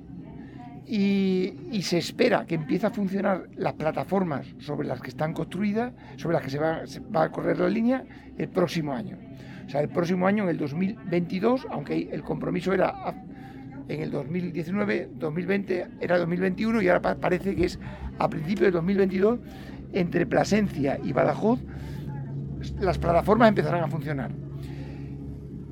[0.88, 6.34] y, se espera que empiece a funcionar las plataformas sobre las que están construidas, sobre
[6.34, 8.04] las que se va, se va a correr la línea
[8.38, 9.18] el próximo año.
[9.66, 13.16] O sea, el próximo año, en el 2022, aunque el compromiso era
[13.94, 17.80] en el 2019, 2020, era 2021 y ahora parece que es
[18.20, 19.40] a principios de 2022,
[19.94, 21.60] entre Plasencia y Badajoz,
[22.80, 24.32] las plataformas empezarán a funcionar.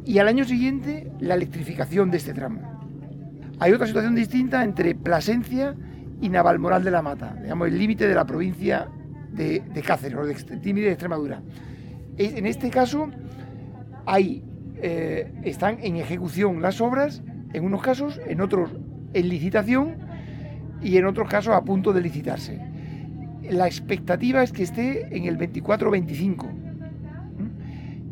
[0.06, 2.62] Y al año siguiente, la electrificación de este tramo.
[3.60, 5.76] Hay otra situación distinta entre Plasencia
[6.22, 8.90] y Navalmoral de la Mata, digamos el límite de la provincia
[9.32, 11.42] de, Cáceres o de Tímide de Extremadura.
[12.18, 13.10] En este caso,
[14.06, 14.44] hay,
[14.82, 17.22] eh, están en ejecución las obras,
[17.54, 18.72] en unos casos, en otros
[19.14, 19.96] en licitación
[20.82, 22.60] y en otros casos a punto de licitarse.
[23.50, 26.46] La expectativa es que esté en el 24-25.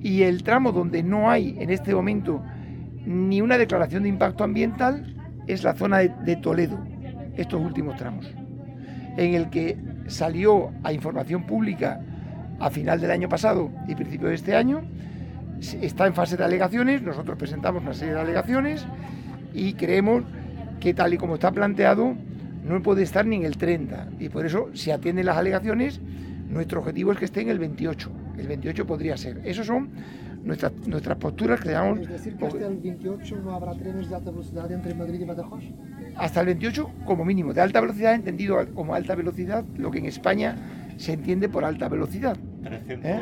[0.01, 2.43] Y el tramo donde no hay en este momento
[3.05, 5.15] ni una declaración de impacto ambiental
[5.47, 6.79] es la zona de, de Toledo,
[7.35, 8.33] estos últimos tramos,
[9.15, 12.01] en el que salió a información pública
[12.59, 14.81] a final del año pasado y principio de este año,
[15.81, 18.85] está en fase de alegaciones, nosotros presentamos una serie de alegaciones
[19.57, 20.23] y creemos
[20.79, 22.15] que tal y como está planteado
[22.63, 25.99] no puede estar ni en el 30 y por eso si atienden las alegaciones
[26.49, 29.41] nuestro objetivo es que esté en el 28, el 28 podría ser.
[29.43, 29.89] Esas son
[30.43, 31.99] nuestras, nuestras posturas que llamamos...
[31.99, 35.25] Es decir, que hasta el 28 no habrá trenes de alta velocidad entre Madrid y
[35.25, 35.63] Badajoz.
[36.15, 40.05] Hasta el 28 como mínimo, de alta velocidad entendido como alta velocidad, lo que en
[40.05, 40.55] España
[40.97, 42.37] se entiende por alta velocidad.
[42.69, 43.19] 300, ¿eh?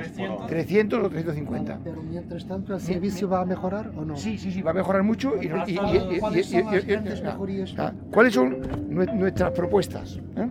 [0.47, 0.99] 300.
[1.05, 1.79] o 350.
[1.83, 4.15] Pero mientras tanto, ¿el servicio va a mejorar o no?
[4.15, 5.33] Sí, sí, sí, va a mejorar mucho.
[5.41, 7.75] Y, y- y- y- y-
[8.11, 10.19] ¿Cuáles son ah, nuestras propuestas?
[10.37, 10.47] eh?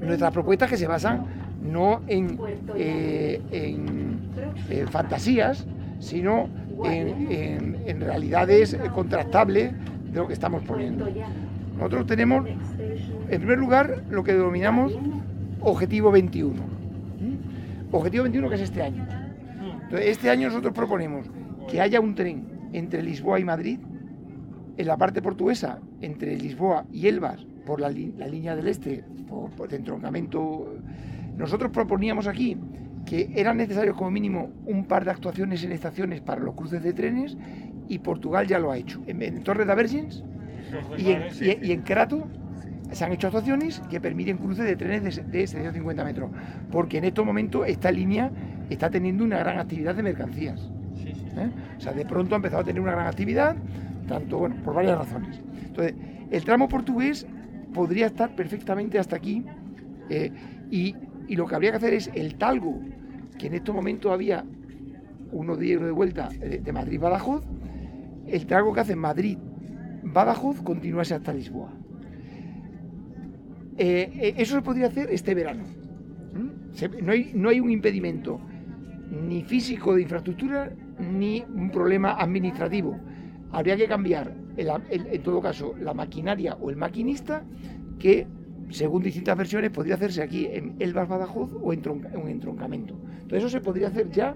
[0.00, 1.24] Nuestras propuestas que se basan
[1.62, 2.38] no en,
[2.76, 5.66] eh, en, fantasías,
[5.98, 6.48] sino
[6.84, 9.72] en, en- en realidades contrastables
[10.12, 11.06] de lo que estamos poniendo.
[11.76, 12.46] Nosotros tenemos,
[13.28, 14.92] en primer lugar, lo que denominamos
[15.60, 16.73] Objetivo 21.
[17.96, 19.06] Objetivo 21 que es este año.
[19.84, 21.26] Entonces, este año nosotros proponemos
[21.70, 23.78] que haya un tren entre Lisboa y Madrid,
[24.76, 29.68] en la parte portuguesa, entre Lisboa y Elvas, por la, línea del este, por, por
[29.68, 30.74] el entroncamiento.
[31.36, 32.56] Nosotros proponíamos aquí
[33.06, 36.92] que eran necesarios como mínimo un par de actuaciones en estaciones para los cruces de
[36.92, 37.36] trenes
[37.88, 39.00] y Portugal ya lo ha hecho.
[39.06, 40.24] En, en Torre de Vergens
[40.98, 42.26] y en, y- y en Crato
[42.92, 46.30] se han hecho actuaciones que permiten cruces de trenes de, de 750 metros,
[46.70, 48.30] porque en estos momentos esta línea
[48.70, 50.70] está teniendo una gran actividad de mercancías.
[51.36, 51.50] ¿eh?
[51.76, 53.56] O sea, de pronto ha empezado a tener una gran actividad,
[54.06, 55.40] tanto, bueno, por varias razones.
[55.66, 55.94] Entonces,
[56.30, 57.26] el tramo portugués
[57.72, 59.44] podría estar perfectamente hasta aquí
[60.08, 60.30] eh,
[60.70, 60.94] y,
[61.28, 62.80] y lo que habría que hacer es el talgo,
[63.38, 64.44] que en estos momentos había
[65.32, 67.44] uno de de vuelta de, de Madrid-Badajoz,
[68.26, 71.72] el talgo que hace Madrid-Badajoz continuase hasta Lisboa.
[73.76, 75.64] Eh, eh, eso se podría hacer este verano.
[76.34, 76.74] ¿Mm?
[76.74, 78.40] Se- no, hay, no hay un impedimento
[79.28, 82.98] ni físico de infraestructura ni un problema administrativo.
[83.52, 87.44] Habría que cambiar, el- el- en todo caso, la maquinaria o el maquinista
[87.98, 88.26] que,
[88.70, 92.94] según distintas versiones, podría hacerse aquí en Elvas Badajoz o en, tronca- en entroncamiento.
[93.22, 94.34] Entonces eso se podría hacer ya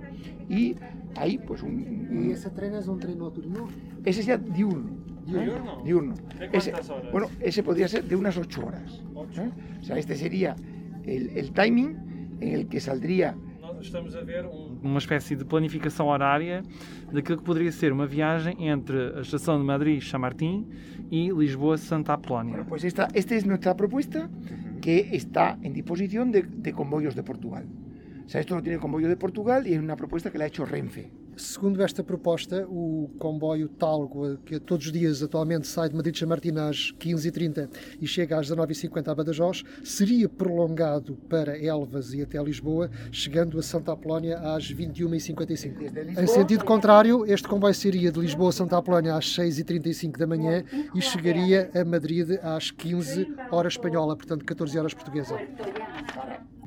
[0.48, 0.74] y
[1.16, 1.70] ahí pues un...
[2.10, 3.68] un- Y ese tren es un tren nocturno.
[4.04, 4.90] ese sería diurno.
[5.28, 5.44] ¿Eh?
[5.44, 5.82] ¿Diurno?
[5.84, 6.14] Diurno.
[6.38, 6.90] ¿De Ese- horas?
[7.12, 9.02] bueno, ese podría ser de unas ocho horas.
[9.14, 9.42] Ocho.
[9.42, 9.50] ¿eh?
[9.80, 10.56] O sea, este sería
[11.04, 13.34] el, el timing en el que saldría
[13.80, 14.44] estamos a ver
[14.82, 16.62] uma espécie de planificação horária
[17.12, 20.66] daquilo que poderia ser uma viagem entre a estação de Madrid-Chamartín
[21.12, 22.54] e Lisboa-Santa Apolónia.
[22.56, 24.28] Bueno, pues esta, esta es nuestra propuesta
[24.80, 27.66] que está en disposición de, de convoyos de Portugal.
[28.26, 30.44] O sea, esto lo tiene el convoyo de Portugal y es una propuesta que la
[30.44, 31.10] ha hecho Renfe.
[31.38, 36.18] Segundo esta proposta, o comboio Talgo, que todos os dias atualmente sai de Madrid de
[36.18, 37.68] Chamartina às 15h30
[38.00, 43.62] e chega às 19h50 a Badajoz, seria prolongado para Elvas e até Lisboa, chegando a
[43.62, 45.78] Santa Apolónia às 21h55.
[45.78, 50.18] Desde Lisboa- Em sentido contrário, este comboio seria de Lisboa a Santa Apolónia às 6h35
[50.18, 55.36] da manhã e chegaria a Madrid às 15 horas espanhola, portanto 14 horas portuguesa.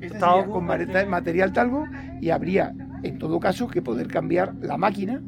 [0.08, 0.18] Sería
[0.52, 1.84] con mate- material talgo
[2.20, 5.22] y habría, en todo caso, que poder cambiar la máquina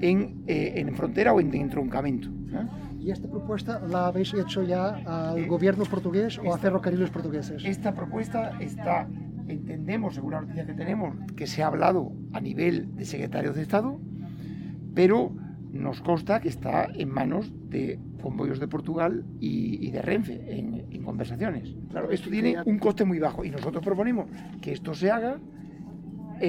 [0.00, 2.28] en, eh, en frontera o en entroncamiento.
[2.52, 2.66] ¿eh?
[3.00, 7.62] ¿Y esta propuesta la habéis hecho ya al gobierno portugués o a ferrocarriles portugueses?
[7.64, 9.06] Esta propuesta está,
[9.46, 13.62] entendemos, según la noticia que tenemos, que se ha hablado a nivel de secretarios de
[13.62, 13.98] Estado,
[14.94, 15.32] pero
[15.74, 20.86] nos consta que está en manos de convoyos de Portugal y, y de Renfe en,
[20.90, 21.74] en conversaciones.
[21.90, 24.26] Claro, esto tiene un coste muy bajo y nosotros proponemos
[24.62, 25.38] que esto se haga,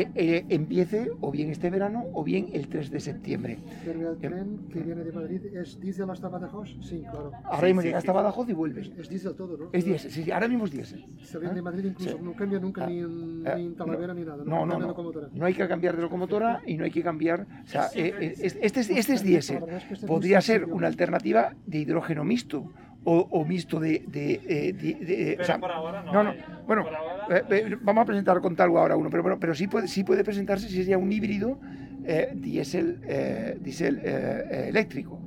[0.02, 3.58] eh, eh, empiece o bien este verano o bien el 3 de septiembre.
[3.86, 6.70] Pero el tren que viene de Madrid es diésel hasta Badajoz?
[6.82, 7.32] Sí, claro.
[7.46, 8.92] Ahora mismo llega hasta Badajoz y vuelves.
[8.98, 9.70] Es diésel todo, ¿no?
[9.72, 11.06] Es diésel, sí, sí, ahora mismo es diésel.
[11.24, 12.24] Se viene de Madrid incluso, Sí.
[12.24, 14.44] no cambia nunca Ah, ni en, ah, ni en Talavera ni nada.
[14.46, 14.88] No, no, no.
[14.88, 15.30] locomotora.
[15.34, 17.48] No hay que cambiar de locomotora y no hay que cambiar.
[17.64, 19.64] O sea, eh, eh, es- este, es, este es diésel.
[19.68, 20.76] Este es Podría ser sencillo.
[20.76, 22.72] una alternativa de hidrógeno mixto
[23.08, 24.04] o, o mixto de.
[24.08, 26.34] de, eh, de- de- o sea, por ahora no no, no.
[26.66, 29.54] Bueno, Por ahora eh, eh, vamos a presentar con talgo ahora uno, pero, bueno, pero
[29.56, 31.60] sí, puede, sí puede presentarse si sería un híbrido
[32.06, 35.20] eh, diésel, eh, diésel eléctrico.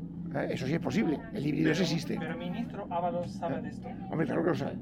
[0.50, 1.18] Eso sí es posible.
[1.32, 2.16] El híbrido eso existe.
[2.18, 3.88] Pero ministro Ábalos sabe de esto.
[4.10, 4.76] Hombre, claro que lo sabe.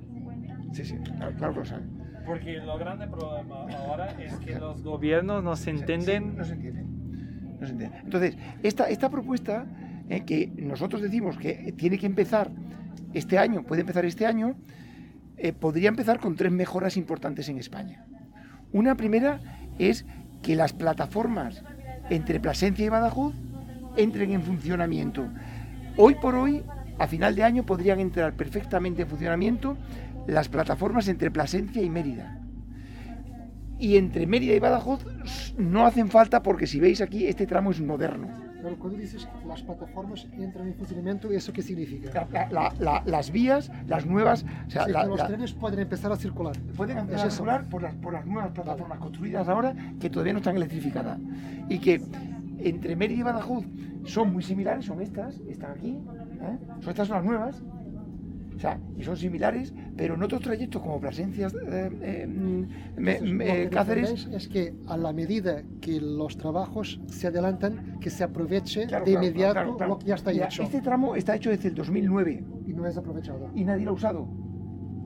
[0.73, 1.85] Sí, sí, claro, claro que lo sabe.
[2.27, 6.37] Porque lo grande problema ahora es que los gobiernos no se entienden.
[6.37, 7.59] no se entienden.
[7.61, 8.01] No se entienden.
[8.03, 9.67] Entonces, esta, esta propuesta
[10.27, 12.51] que nosotros decimos que tiene que empezar
[13.15, 14.57] este año, puede empezar este año,
[15.39, 18.05] eh, podría empezar con tres mejoras importantes en España.
[18.73, 19.41] Una primera
[19.79, 20.07] es
[20.43, 21.63] que las plataformas
[22.11, 23.35] entre Plasencia y Badajoz
[23.97, 25.29] entren en funcionamiento.
[25.97, 26.63] Hoy por hoy,
[26.99, 29.77] a final de año, podrían entrar perfectamente en funcionamiento
[30.27, 32.41] las plataformas entre Plasencia y Mérida.
[33.79, 35.05] Y entre Mérida y Badajoz
[35.59, 38.46] no hacen falta porque si veis aquí, este tramo es moderno.
[38.67, 42.27] Pero cuando dices que las plataformas entran en funcionamiento, ¿eso qué significa?
[42.33, 46.17] La- la- la- las vías, las nuevas, o sea, Sí, los trenes pueden empezar a
[46.17, 46.57] circular.
[46.77, 47.37] pueden Es empezar a eso.
[47.37, 51.17] circular por las, por las nuevas plataformas construidas ahora que todavía no están electrificadas.
[51.69, 52.03] Y que
[52.59, 53.65] entre Mérida y Badajoz
[54.05, 56.59] son muy similares, son estas, están aquí, ¿eh?
[56.81, 57.63] son estas son las nuevas,
[58.57, 62.67] o sea, y son similares, pero en otros trayectos como Plasencia, eh, eh, mm,
[62.97, 68.25] me- me- Cáceres, es que a la medida que los trabajos se adelantan, que se
[68.25, 71.37] aproveche Claro, de claro, inmediato claro, lo que ya está Mira, hecho Este tramo está
[71.37, 73.51] hecho desde el 2009 y no es aprovechado.
[73.55, 74.27] y nadie lo ha usado.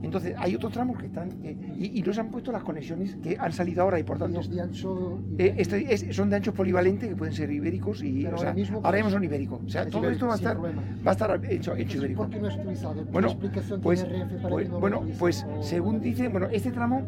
[0.03, 1.29] Entonces, hay otros tramos que están.
[1.43, 4.17] eh, y, y no se han puesto las conexiones que han salido ahora y por
[4.17, 4.41] tanto.
[4.41, 5.19] de ancho.
[5.37, 8.23] eh, este- es- son de ancho polivalente que pueden ser ibéricos y.
[8.23, 9.61] Pero o sea, ahora mismo, ahora pues, mismo son ibéricos.
[9.65, 10.57] O sea, es todo ibérico, esto va a estar,
[11.05, 12.23] va a estar hecho, hecho ibérico.
[12.23, 13.05] ¿Por qué no es utilizado?
[13.05, 14.05] ¿Qué Bueno, explicación pues,
[14.49, 17.03] pues, no bueno, pues según dice, bueno, este tramo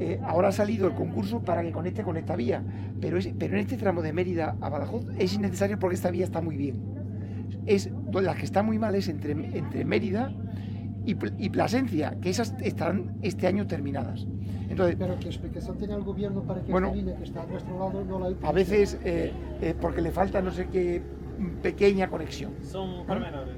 [0.00, 2.62] eh, ahora ha salido el concurso para que conecte con esta vía,
[3.00, 6.24] pero, es, pero en este tramo de Mérida a Badajoz es innecesario porque esta vía
[6.24, 6.76] está muy bien.
[7.66, 10.32] Es, la que está muy mal es entre, entre Mérida
[11.04, 14.26] y, Pl- y Plasencia, que esas estarán este año terminadas.
[14.68, 17.46] Entonces, Pero ¿qué explicación tiene el gobierno para que Bueno, esta línea que está a
[17.46, 18.46] nuestro lado no la utilice?
[18.46, 21.02] a veces eh, eh, porque le falta no sé qué
[21.38, 22.52] mm, pequeña conexión.
[22.62, 23.04] Son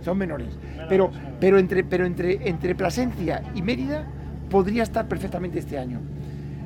[0.00, 0.58] Son menores.
[0.88, 4.06] Pero, pero, entre, pero entre, entre Plasencia y Mérida
[4.50, 6.00] podría estar perfectamente este año.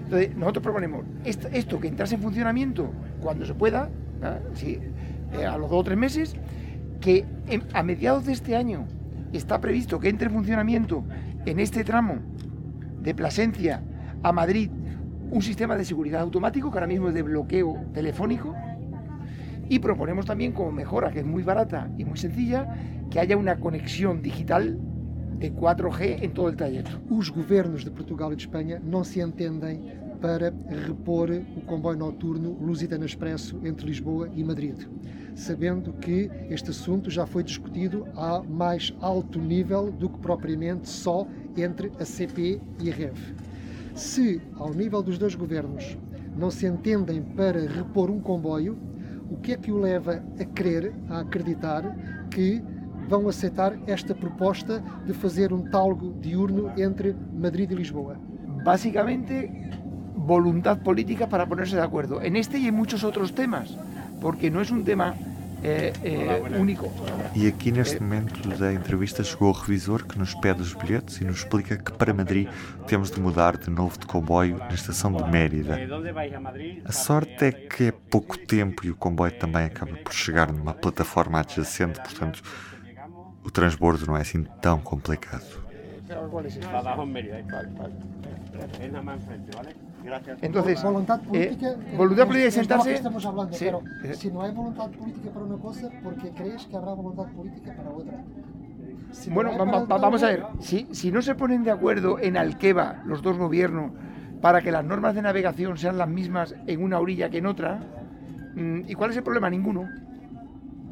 [0.05, 3.91] Entonces, nosotros proponemos esto, esto que entrase en funcionamiento cuando se pueda.
[4.55, 4.79] Sí,
[5.38, 6.35] eh, a los dos o tres meses,
[7.01, 8.87] que en- a mediados de este año
[9.33, 11.05] está previsto que entre en funcionamiento
[11.45, 12.17] en este tramo
[13.01, 13.83] de Plasencia
[14.23, 14.71] a Madrid
[15.31, 18.55] un sistema de seguridad automático que ahora mismo es de bloqueo telefónico
[19.69, 22.75] y proponemos también como mejora, que es muy barata y muy sencilla,
[23.11, 24.79] que haya una conexión digital
[25.38, 26.99] de 4G en todo el trayecto.
[27.11, 29.81] Os governos de Portugal e de Espanha não se entendem
[30.20, 30.52] para
[30.87, 34.76] repor o comboio noturno Lusitano Expresso entre Lisboa e Madrid,
[35.35, 41.26] sabendo que este assunto já foi discutido a mais alto nível do que propriamente só
[41.57, 43.16] entre a CP e a REV.
[43.94, 45.96] Se, ao nível dos dois governos,
[46.37, 48.78] não se entendem para repor um comboio,
[49.31, 51.83] o que é que o leva a crer, a acreditar
[52.31, 52.62] que
[53.09, 58.16] vão aceitar esta proposta de fazer um talgo diurno entre Madrid e Lisboa?
[58.62, 59.50] Básicamente,
[60.29, 63.67] voluntad política para ponerse de acuerdo en este y en muchos otros temas,
[64.21, 65.14] porque no es un tema
[65.62, 66.87] eh, eh, único.
[67.35, 68.01] E aqui neste É.
[68.01, 71.93] momento da entrevista chegou o revisor que nos pede os bilhetes e nos explica que
[71.93, 72.47] para Madrid
[72.87, 75.75] temos de mudar de novo de comboio na estação de Mérida.
[76.85, 80.75] A sorte é que é pouco tempo e o comboio também acaba por chegar numa
[80.75, 82.41] plataforma adjacente, portanto
[83.43, 85.67] o transbordo não é assim tão complicado.
[90.05, 90.39] Gracias.
[90.43, 91.75] Entonces, voluntad eh, política.
[91.97, 92.89] voluntad política de es de lo sentarse.
[92.91, 94.15] que estamos hablando, Sí, pero eh.
[94.15, 97.75] si no hay voluntad política para una cosa, ¿por qué crees que habrá voluntad política
[97.77, 98.15] para otra?
[99.13, 101.71] Si no Bueno, hay va- va- vamos a ver, si, si no se ponen de
[101.71, 103.93] acuerdo en Alqueva los dos gobiernos
[104.41, 107.81] para que las normas de navegación sean las mismas en una orilla que en otra,
[108.55, 109.51] mm, ¿y cuál es el problema?
[109.51, 109.89] Ninguno.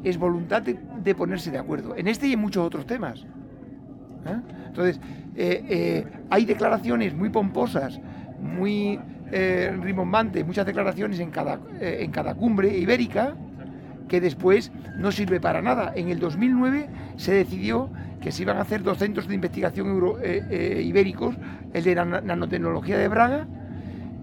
[0.03, 3.21] Es voluntad de, de ponerse de acuerdo, en este y en muchos otros temas.
[4.25, 4.35] ¿eh?
[4.67, 4.99] Entonces,
[5.35, 7.99] eh, eh, hay declaraciones muy pomposas,
[8.41, 8.99] muy
[9.31, 13.35] eh, rimbombantes, muchas declaraciones en cada, eh, en cada cumbre ibérica,
[14.07, 15.91] que después no sirve para nada.
[15.95, 17.89] En el 2009 se decidió
[18.21, 19.87] que se iban a hacer dos centros de investigación
[20.23, 21.35] eh, eh, ibéricos,
[21.73, 23.47] el de nan- nanotecnología de Braga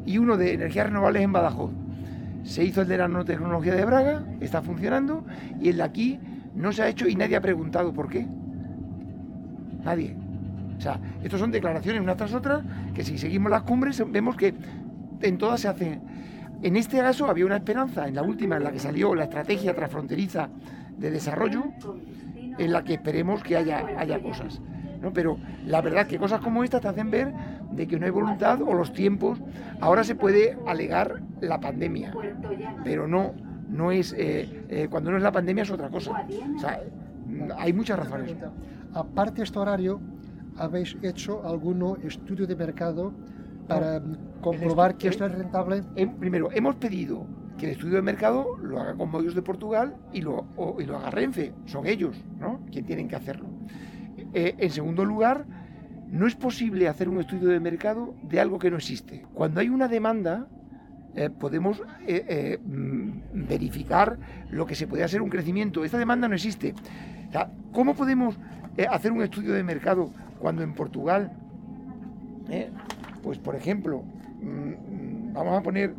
[0.07, 1.71] y uno de energías renovables en Badajoz.
[2.45, 5.25] Se hizo el de nanotecnología de Braga, está funcionando,
[5.61, 6.19] y el de aquí
[6.55, 8.27] no se ha hecho y nadie ha preguntado por qué.
[9.85, 10.17] Nadie.
[10.77, 12.63] O sea, estas son declaraciones unas tras otras
[12.95, 14.55] que si seguimos las cumbres vemos que
[15.21, 16.01] en todas se hacen.
[16.63, 19.75] En este caso había una esperanza, en la última, en la que salió la estrategia
[19.75, 20.49] transfronteriza
[20.97, 21.65] de desarrollo,
[22.59, 24.61] en la que esperemos que haya, haya cosas.
[25.03, 25.13] ¿no?
[25.13, 27.33] Pero la verdad que cosas como esta te hacen ver
[27.73, 29.39] de que no hay voluntad o los tiempos.
[29.81, 32.15] Ahora se puede alegar la pandemia,
[32.85, 33.35] pero no,
[33.69, 36.27] no es eh, eh, cuando no es la pandemia es otra cosa.
[36.57, 36.81] O sea,
[37.59, 38.35] hay muchas razones.
[38.95, 40.01] Aparte este horario,
[40.57, 43.13] ¿habéis hecho algún estudio de mercado
[43.67, 44.03] para
[44.41, 45.83] comprobar que esto es rentable?
[46.19, 47.27] primero, hemos pedido
[47.59, 50.47] que el estudio de mercado lo haga con Moyos de Portugal y lo,
[50.79, 51.53] y lo haga Renfe.
[51.67, 52.61] Son ellos, ¿no?
[52.71, 53.47] Quien tienen que hacerlo.
[54.33, 55.47] Eh, en segundo lugar,
[56.11, 59.25] no es posible hacer un estudio de mercado de algo que no existe.
[59.33, 60.49] Cuando hay una demanda,
[61.15, 62.59] eh, podemos eh,
[63.33, 64.19] verificar
[64.51, 65.85] lo que se puede hacer un crecimiento.
[65.85, 66.75] Esta demanda no existe.
[67.73, 68.39] ¿Cómo podemos
[68.91, 70.11] hacer un estudio de mercado
[70.45, 71.33] cuando en Portugal,
[73.23, 74.03] pues por ejemplo,
[74.43, 75.95] mm, mm, vamos a poner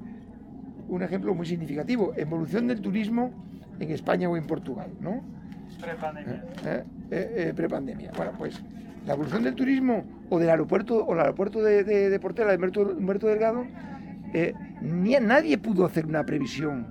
[0.87, 3.31] un ejemplo muy significativo, evolución del turismo
[3.79, 5.23] en España o en Portugal, ¿no?
[5.81, 6.43] Prepandemia.
[6.63, 6.83] ¿Eh?
[7.09, 7.33] ¿Eh?
[7.37, 8.11] Eh, prepandemia.
[8.15, 8.61] Bueno, pues
[9.07, 12.63] la evolución del turismo o del aeropuerto o el aeropuerto de, de, Portela de
[12.99, 13.65] Humberto, Delgado,
[14.79, 16.85] ni nadie pudo hacer una previsión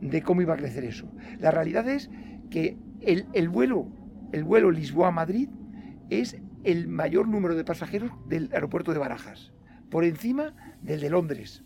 [0.00, 1.06] de cómo iba a crecer eso.
[1.38, 2.10] La realidad es
[2.50, 3.86] que el, el vuelo,
[4.32, 5.48] el vuelo Lisboa-Madrid
[6.10, 6.36] es
[6.70, 9.52] el mayor número de pasajeros del aeropuerto de Barajas,
[9.90, 11.62] por encima del de Londres.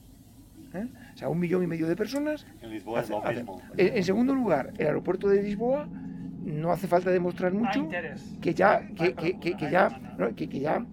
[0.75, 0.87] ¿eh?
[1.15, 2.47] O sea, un millón y medio de personas.
[2.61, 3.61] En Lisboa es lo mismo.
[3.77, 5.89] En, segundo lugar, el aeropuerto de Lisboa
[6.45, 7.89] no hace falta demostrar mucho
[8.41, 10.01] que ya que, que, que, ya
[10.37, 10.87] que, ya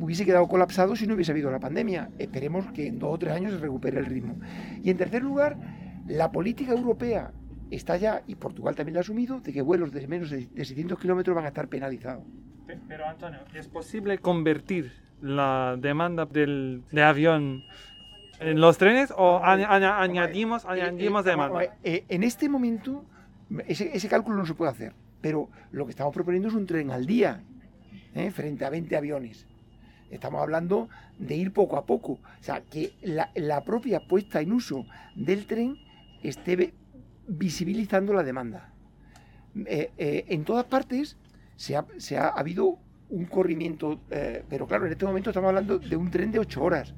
[0.00, 2.10] hubiese quedado colapsado si no hubiese habido la pandemia.
[2.18, 4.36] Esperemos que en dos o tres años se recupere el ritmo.
[4.84, 5.56] Y en tercer lugar,
[6.06, 7.32] la política europea
[7.72, 10.98] está ya, y Portugal también lo ha asumido, de que vuelos de menos de 600
[10.98, 12.24] kilómetros van a estar penalizados.
[12.88, 14.92] Pero Antonio, ¿es posible convertir
[15.22, 17.64] la demanda del, de avión
[18.40, 21.62] ¿En los trenes o añadimos, eh, añadimos eh, demanda?
[21.82, 23.04] Eh, en este momento,
[23.66, 27.06] ese, cálculo no se puede hacer, pero lo que estamos proponiendo es un tren al
[27.06, 27.42] día,
[28.32, 29.46] frente a 20 aviones.
[30.10, 30.88] Estamos hablando
[31.18, 32.12] de ir poco a poco.
[32.12, 35.76] O sea, que la, propia puesta en uso del tren
[36.22, 36.72] esté
[37.26, 38.70] visibilizando la demanda.
[39.54, 41.16] en todas partes
[41.56, 42.78] se ha, se ha habido
[43.08, 44.00] un corrimiento,
[44.48, 46.94] pero claro, en este momento estamos hablando de un tren de 8 horas.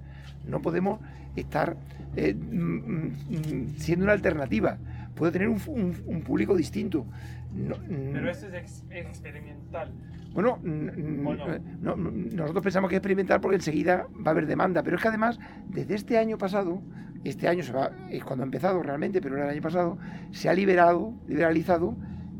[0.47, 1.01] No podemos
[1.37, 1.77] estar
[2.17, 4.79] eh, mm, mm, siendo una alternativa.
[5.15, 7.05] Puede tener un, público distinto.
[7.53, 8.13] Mm.
[8.13, 9.91] Pero eso es experimental.
[10.33, 15.03] Bueno, eh, nosotros pensamos que es experimental porque enseguida va a haber demanda, pero es
[15.03, 15.39] que además,
[15.69, 16.81] desde este año pasado,
[17.25, 19.99] este año se va, es cuando ha empezado realmente, pero era el año pasado,
[20.31, 21.97] se ha liberado, liberalizado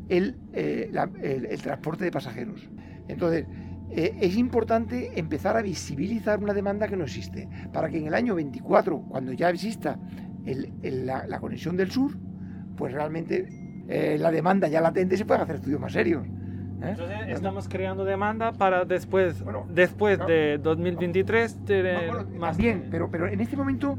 [0.09, 0.91] el, eh,
[1.49, 2.69] el transporte de pasajeros.
[3.07, 3.45] Entonces,
[3.91, 8.13] eh, es importante empezar a visibilizar una demanda que no existe, para que en el
[8.13, 9.97] año 24, cuando ya exista
[10.45, 12.11] la, conexión del sur,
[12.75, 13.47] pues realmente
[13.87, 16.23] eh, la demanda ya latente se pueda hacer estudios más serios.
[16.23, 16.89] ¿eh?
[16.91, 22.57] Entonces estamos creando demanda para después, después de 2023 tener más.
[22.57, 23.97] Bien, pero, pero en este momento,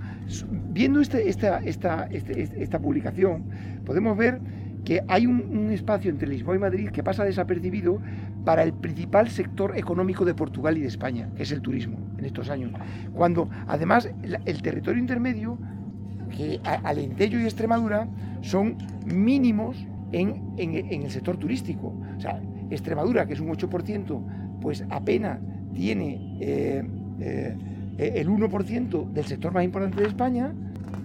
[0.69, 3.49] viendo este, esta, esta, este, esta publicación,
[3.85, 4.41] podemos ver
[4.85, 8.01] que hay un, espacio entre Lisboa y Madrid que pasa desapercibido
[8.45, 12.25] para el principal sector económico de Portugal y de España, que es el turismo en
[12.25, 12.73] estos años.
[13.13, 14.09] Cuando además
[14.45, 15.59] el, territorio intermedio,
[16.37, 18.09] que Alentejo y Extremadura,
[18.41, 19.77] son mínimos
[20.13, 21.95] en, el sector turístico.
[22.17, 25.39] O sea, Extremadura, que es un 8%, pues apenas
[25.75, 26.85] tiene eh,
[27.21, 27.57] eh,
[27.99, 30.53] el 1% del sector más importante de España,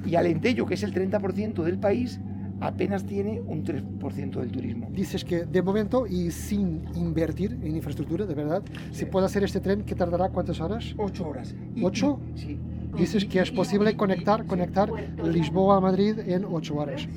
[0.05, 2.19] y Alentejo, que es el 30% del país,
[2.61, 4.89] apenas tiene un 3% del turismo.
[4.91, 9.59] Dices que de momento y sin invertir en infraestructura, de verdad, se puede hacer este
[9.59, 10.93] tren que tardará cuántas horas?
[10.97, 11.55] Ocho horas.
[11.81, 12.19] ¿Ocho?
[12.35, 12.57] sí.
[12.97, 14.89] Dices que es posible conectar, conectar
[15.23, 17.07] Lisboa a Madrid en ocho horas.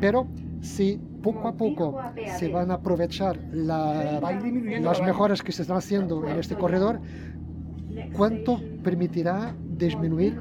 [0.00, 0.26] Pero
[0.60, 2.00] si poco a poco
[2.38, 7.00] se van a aprovechar las mejoras que se están haciendo en este corredor,
[8.14, 10.38] ¿cuánto permitirá disminuir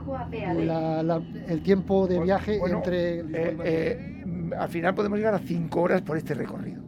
[1.48, 3.20] el tiempo de viaje entre...
[3.20, 4.10] Eh, eh,
[4.58, 6.82] al final podemos llegar a 5 horas por este recorrido.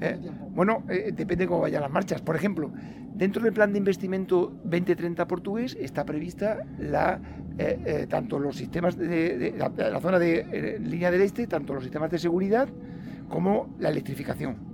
[0.00, 0.18] Eh,
[0.54, 2.20] bueno, depende de cómo vayan las marchas.
[2.20, 2.70] Por ejemplo,
[3.14, 7.20] dentro del plan de investimento 2030 portugués está prevista la,
[8.08, 12.68] tanto los sistemas de, la, zona de línea del este, tanto los sistemas de seguridad
[13.28, 14.72] como la electrificación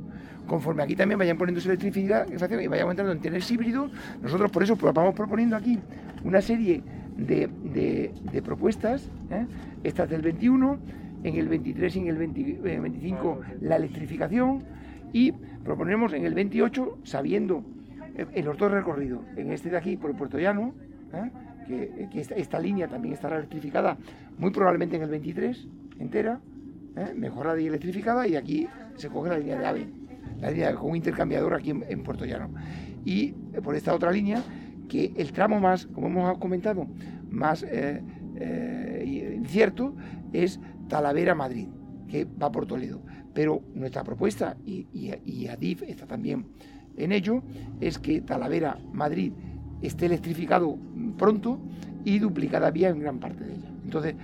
[0.49, 4.75] conforme aquí también vayan poniéndose electrificación y vayamos entrando en trenes híbridos, nosotros por eso
[4.77, 5.79] vamos proponiendo aquí
[6.25, 6.83] una serie
[7.17, 9.47] de, propuestas, ¿eh?
[9.85, 10.79] estas del 21,
[11.23, 14.65] en el 23 y en el 25 eh, la electrificación
[15.13, 17.65] y proponemos en el 28, sabiendo
[18.17, 20.75] eh, en los dos recorridos, en este de aquí por el Puerto Llano,
[21.67, 23.97] que, esta, línea también estará electrificada,
[24.39, 26.41] muy probablemente en el 23 entera,
[27.15, 29.99] mejorada y electrificada, y aquí se coge la línea de AVE
[30.41, 32.51] la línea con un intercambiador aquí en, Puerto Llano.
[33.05, 34.43] Y eh, por esta otra línea,
[34.89, 36.87] que el tramo más, como hemos comentado,
[37.31, 38.03] más eh,
[38.37, 39.95] eh, incierto
[40.33, 41.69] es Talavera-Madrid,
[42.09, 43.01] que va por Toledo.
[43.35, 46.47] Pero nuestra propuesta, y, Adif está también
[46.97, 47.43] en ello,
[47.81, 49.33] es que Talavera-Madrid
[49.83, 50.77] esté electrificado
[51.17, 51.61] pronto
[52.05, 53.71] y duplicada vía en gran parte de ella.
[53.85, 54.17] Entonces,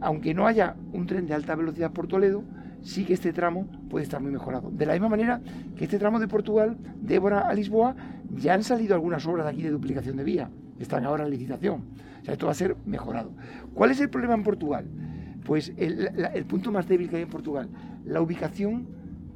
[0.00, 2.42] aunque no haya un tren de alta velocidad por Toledo,
[2.82, 4.70] sí que este tramo puede estar muy mejorado.
[4.70, 5.40] De la misma manera
[5.76, 7.96] que este tramo de Portugal, de a Lisboa,
[8.34, 11.84] ya han salido algunas obras de aquí de duplicación de vía, están ahora en licitación.
[12.22, 13.32] O sea, esto va a ser mejorado.
[13.74, 14.86] ¿Cuál es el problema en Portugal?
[15.46, 17.68] Pues el, punto más débil que hay en Portugal,
[18.04, 18.88] la ubicación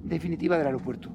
[0.02, 1.10] definitiva del aeropuerto.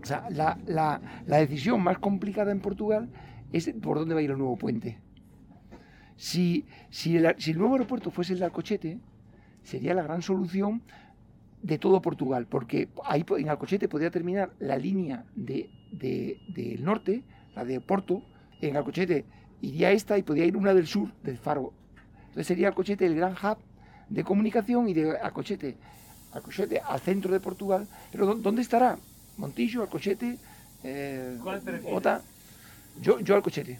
[0.00, 3.10] O sea, la, la, la decisión más complicada en Portugal
[3.52, 5.00] es por dónde va a ir el nuevo puente.
[6.14, 9.00] Si, si, el, si el nuevo aeropuerto fuese el de Alcochete,
[9.64, 10.82] sería la gran solución
[11.62, 17.24] de todo Portugal, porque ahí en Alcochete podría terminar la línea del de, de, norte,
[17.56, 18.22] la de Porto,
[18.60, 19.24] en Alcochete
[19.60, 21.72] iría esta y podría ir una del sur, del Faro.
[22.20, 23.58] Entonces sería Alcochete el gran hub
[24.08, 25.76] de comunicación y de Alcochete,
[26.32, 27.86] Alcochete al centro de Portugal.
[28.10, 28.98] Pero ¿dónde estará?
[29.36, 30.38] Montillo, Alcochete,
[30.84, 31.38] eh,
[31.90, 32.22] Ota.
[33.00, 33.78] Yo, yo Alcochete.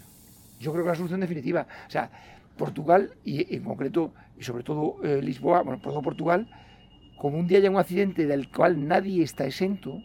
[0.59, 1.67] Yo creo que la solución definitiva.
[1.87, 2.09] O sea,
[2.57, 6.47] Portugal y en concreto, y sobre todo eh, Lisboa, bueno, por todo Portugal,
[7.17, 10.01] como un día haya un accidente del cual nadie está exento,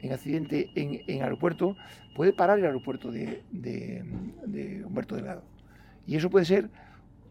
[0.00, 1.76] en accidente en, en aeropuerto,
[2.14, 5.42] puede parar el aeropuerto de, de, Humberto Delgado.
[6.06, 6.70] Y eso puede ser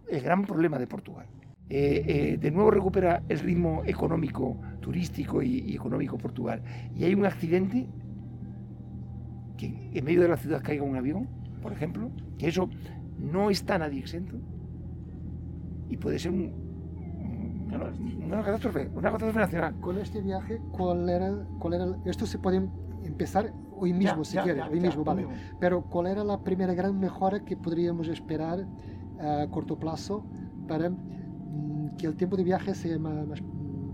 [0.10, 1.26] el gran problema de Portugal.
[1.70, 6.62] Eh, eh, de nuevo recupera el ritmo económico, turístico y, económico Portugal.
[6.96, 7.88] Y hay un accidente,
[9.58, 11.28] que en medio de la ciudad caiga un avión,
[11.62, 12.70] por ejemplo, que eso
[13.18, 14.38] no está nadie exento
[15.90, 16.52] y puede ser un,
[18.26, 19.80] una catástrofe, una catástrofe nacional.
[19.80, 22.68] Con este viaje, ¿cuál era, cuál era esto se puede
[23.04, 25.28] empezar hoy mismo, si quieres, hoy mismo, vale.
[25.60, 28.66] Pero ¿cuál era la primera gran mejora que podríamos esperar
[29.20, 30.26] a corto plazo
[30.68, 30.92] para
[31.98, 33.42] que el tiempo de viaje sea más,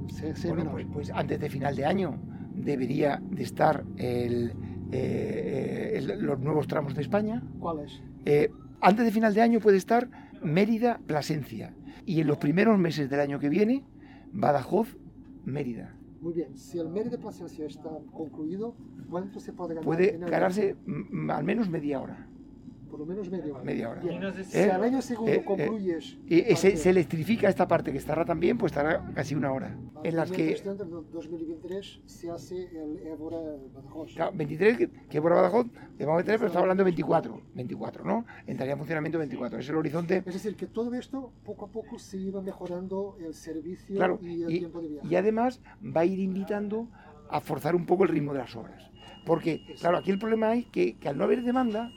[0.07, 0.73] sea, menor?
[0.73, 2.19] Pues, pues, antes de final de año
[2.53, 4.53] debería de estar el,
[4.91, 7.43] eh, los nuevos tramos de España.
[7.59, 8.01] ¿Cuáles?
[8.25, 8.51] Eh,
[8.81, 10.09] antes de final de año puede estar
[10.41, 11.73] Mérida-Plasencia
[12.05, 13.83] y en los primeros meses del año que viene,
[14.33, 15.95] Badajoz-Mérida.
[16.21, 18.75] Muy bien, si el Mérida Plasencia está concluido,
[19.09, 19.85] ¿cuánto se puede ganar?
[19.85, 20.75] Puede ganarse
[21.29, 22.27] al menos media hora
[22.89, 23.63] por lo menos media hora.
[23.63, 24.01] Media hora.
[24.43, 26.17] si eh, al año segundo eh, concluyes...
[26.27, 29.77] Eh, se, se, electrifica esta parte que estará también, pues estará casi una hora.
[30.03, 30.51] en las que...
[30.51, 30.77] En
[31.11, 33.37] 2023 se hace el Évora
[33.73, 34.13] Badajoz.
[34.13, 35.67] Claro, 23, que, que Évora Badajoz,
[35.97, 37.41] de 23, pero estamos hablando de 24.
[37.53, 38.25] 24, ¿no?
[38.47, 39.59] Entraría en funcionamiento 24.
[39.59, 40.23] Es el horizonte...
[40.25, 44.59] Es decir, que todo esto, poco a poco, se iba mejorando el servicio y el
[44.59, 45.07] tiempo de viaje.
[45.07, 46.87] Y además va a ir invitando
[47.29, 48.89] a forzar un poco el ritmo de las obras.
[49.25, 51.91] Porque, claro, aquí el problema es que, que al no haber demanda,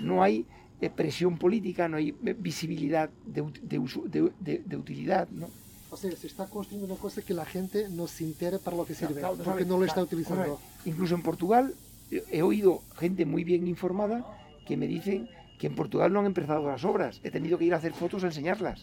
[0.00, 0.46] no hay
[0.80, 5.28] eh, presión política, no hay eh, visibilidad de, de, utilidad.
[5.30, 5.48] ¿no?
[5.90, 8.84] O sea, se está construyendo una cosa que la gente no se entere para lo
[8.84, 10.58] que sirve, porque no lo está utilizando.
[10.84, 11.74] Incluso en Portugal
[12.10, 14.26] eh, he oído gente muy bien informada
[14.66, 15.28] que me dicen
[15.58, 17.20] que en Portugal no han empezado las obras.
[17.22, 18.82] He tenido que ir a hacer fotos a enseñarlas.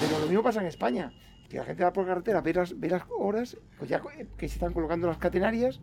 [0.00, 1.12] Pero lo mismo pasa en España,
[1.48, 4.02] que la gente va por carretera, ve las, ve las horas, pues ya
[4.36, 5.80] que se están colocando las catenarias,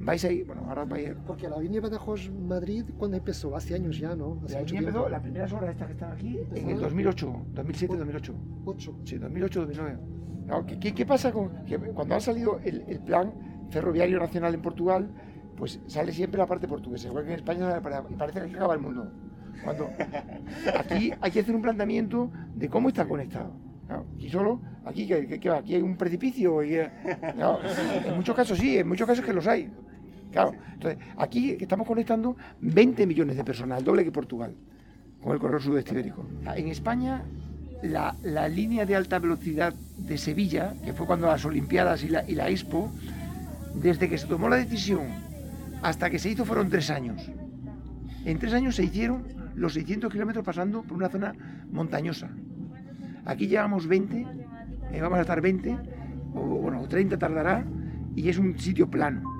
[0.00, 1.16] vais a ir, bueno, ahora vais a ir.
[1.26, 3.54] Porque la línea Badajoz-Madrid, ¿cuándo empezó?
[3.56, 4.40] Hace años ya, ¿no?
[4.44, 7.96] Hace la línea empezó, las primeras horas estas que están aquí, en el 2008, 2007,
[7.96, 8.34] 2008.
[8.64, 8.98] 8.
[9.04, 9.98] Sí, 2008, 2009.
[10.80, 13.32] ¿qué, ¿qué, pasa con que cuando ha salido el, el, plan
[13.70, 15.10] ferroviario nacional en Portugal?
[15.56, 17.82] Pues sale siempre la parte portuguesa, igual que en España
[18.16, 19.10] parece que acaba el mundo.
[19.64, 19.90] Cuando
[20.78, 23.52] aquí hay que hacer un planteamiento de cómo está conectado.
[24.16, 26.62] y solo, aquí, que, que, aquí hay un precipicio.
[26.62, 29.70] Y, en muchos casos sí, en muchos casos que los hay.
[30.32, 34.54] Claro, entonces aquí estamos conectando 20 millones de personas, el doble que Portugal,
[35.22, 36.26] con el corredor sudeste ibérico.
[36.54, 37.22] En España,
[37.82, 42.28] la, la, línea de alta velocidad de Sevilla, que fue cuando las Olimpiadas y la,
[42.28, 42.90] y la Expo,
[43.74, 45.02] desde que se tomó la decisión
[45.82, 47.30] hasta que se hizo fueron tres años.
[48.24, 49.22] En tres años se hicieron
[49.54, 51.34] los 600 kilómetros pasando por una zona
[51.70, 52.28] montañosa.
[53.24, 54.26] Aquí llevamos 20,
[54.92, 55.76] eh, vamos a estar 20,
[56.34, 57.64] o bueno, 30 tardará,
[58.14, 59.37] y es un sitio plano.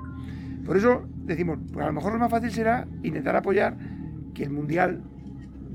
[0.69, 3.75] Por eso decimos, pues a lo mejor lo más fácil será intentar apoyar
[4.35, 5.01] que el Mundial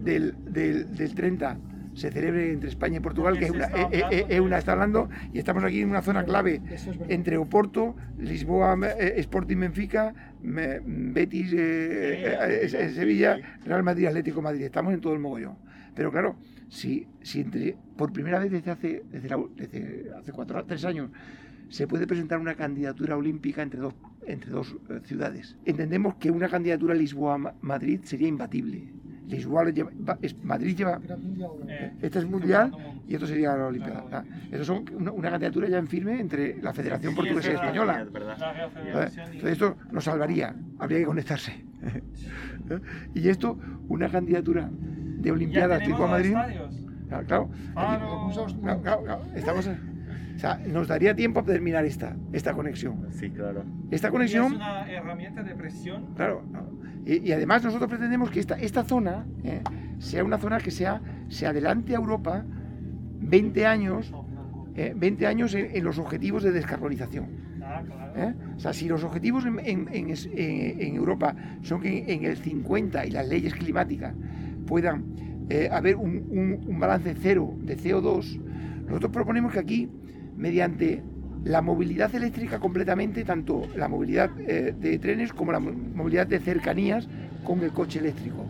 [0.05, 1.59] del, del, 30
[1.95, 5.09] se celebre entre España y Portugal, que es una, eh, eh, eh, una, está hablando,
[5.33, 6.63] y estamos aquí en una zona clave
[7.09, 8.79] entre Oporto, Lisboa,
[9.17, 11.51] Sporting Benfica, Betis,
[12.95, 14.63] Sevilla, Real Madrid, Atlético Madrid.
[14.63, 15.57] Estamos en todo el mogollón.
[15.97, 16.37] Pero claro,
[16.69, 19.35] si, si entre, por primera vez desde hace, desde,
[20.17, 21.11] hace cuatro, tres años
[21.69, 23.95] se puede presentar una candidatura olímpica entre dos,
[24.27, 25.57] entre dos eh, ciudades.
[25.65, 28.93] Entendemos que una candidatura Lisboa-Madrid sería imbatible.
[29.27, 29.91] Lisboa lleva,
[30.43, 31.01] Madrid lleva.
[32.03, 32.73] Este es mundial
[33.09, 34.05] y esto sería la Olimpiada.
[34.13, 38.07] Ah, eso es una, candidatura ya en firme entre la Federación Portuguesa y Española.
[38.87, 40.55] Entonces, esto nos salvaría.
[40.79, 41.65] Habría que conectarse.
[43.15, 43.59] y esto,
[43.89, 46.33] una candidatura de Olimpiadas tipo a Madrid.
[47.09, 47.51] Claro, claro,
[48.83, 49.71] claro, claro, estamos.
[50.35, 53.07] O sea, nos daría tiempo a terminar esta, esta conexión.
[53.11, 53.65] Sí, claro.
[53.91, 54.47] Esta conexión.
[54.47, 56.15] Es una herramienta de presión.
[56.17, 56.43] Claro.
[57.07, 59.63] Y, y además nosotros pretendemos que esta, esta zona eh,
[59.99, 62.45] sea una zona que sea, se adelante a Europa
[63.21, 64.13] 20 años,
[64.75, 67.27] eh, 20 años en, en, los objetivos de descarbonización.
[67.63, 68.13] Ah, claro.
[68.17, 68.35] ¿eh?
[68.57, 73.11] O sea, si los objetivos en, en, en Europa son que en el 50 y
[73.11, 74.15] las leyes climáticas
[74.67, 75.05] puedan
[75.49, 78.41] eh, haber un, un, un balance cero de CO2,
[78.87, 79.91] nosotros proponemos que aquí
[80.37, 81.03] mediante
[81.45, 87.07] la movilidad eléctrica completamente, tanto la movilidad eh, de trenes como la movilidad de cercanías
[87.45, 88.47] con el coche eléctrico,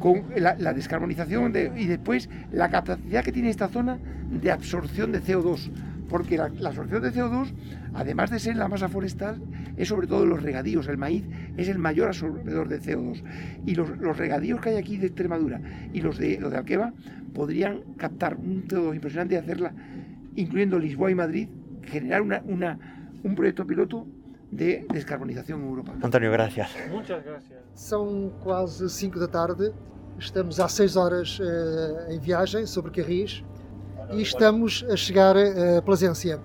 [0.00, 3.98] con la, descarbonización de, y después la capacidad que tiene esta zona
[4.30, 5.70] de absorción de CO2,
[6.08, 7.52] porque la, la, absorción de CO2,
[7.92, 9.42] además de ser la masa forestal,
[9.76, 10.88] es sobre todo los regadíos.
[10.88, 11.24] El maíz
[11.58, 13.22] es el mayor absorbedor de CO2.
[13.66, 15.60] Y los, los regadíos que hay aquí de Extremadura
[15.92, 16.94] y los de, los de Alqueva
[17.34, 19.74] podrían captar un CO2 impresionante y hacerla
[20.36, 21.48] incluyendo Lisboa y Madrid,
[21.82, 22.78] generar una, una,
[23.22, 24.06] un proyecto piloto
[24.50, 25.92] de descarbonización en Europa.
[26.02, 26.70] António, gracias.
[26.90, 27.60] Muchas gracias.
[27.74, 29.72] São quase 5 da tarde,
[30.18, 33.44] estamos há 6 horas uh, em viagem sobre Carris
[34.12, 36.40] e estamos a chegar a Plasência.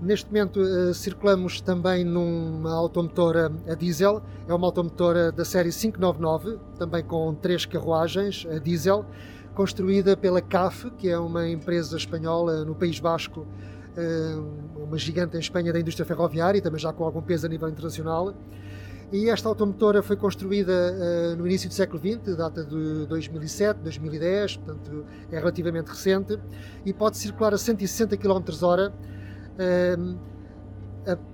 [0.00, 6.58] Neste momento uh, circulamos também numa automotora a diesel, é uma automotora da série 599,
[6.78, 9.06] também com três carruagens a diesel,
[9.54, 13.46] construída pela CAF, que é uma empresa espanhola no País Basco,
[14.76, 17.68] uma gigante em Espanha da indústria ferroviária e também já com algum peso a nível
[17.68, 18.34] internacional.
[19.12, 25.04] E esta automotora foi construída no início do século XX, data de 2007, 2010, portanto
[25.30, 26.38] é relativamente recente,
[26.84, 28.92] e pode circular a 160 km/h.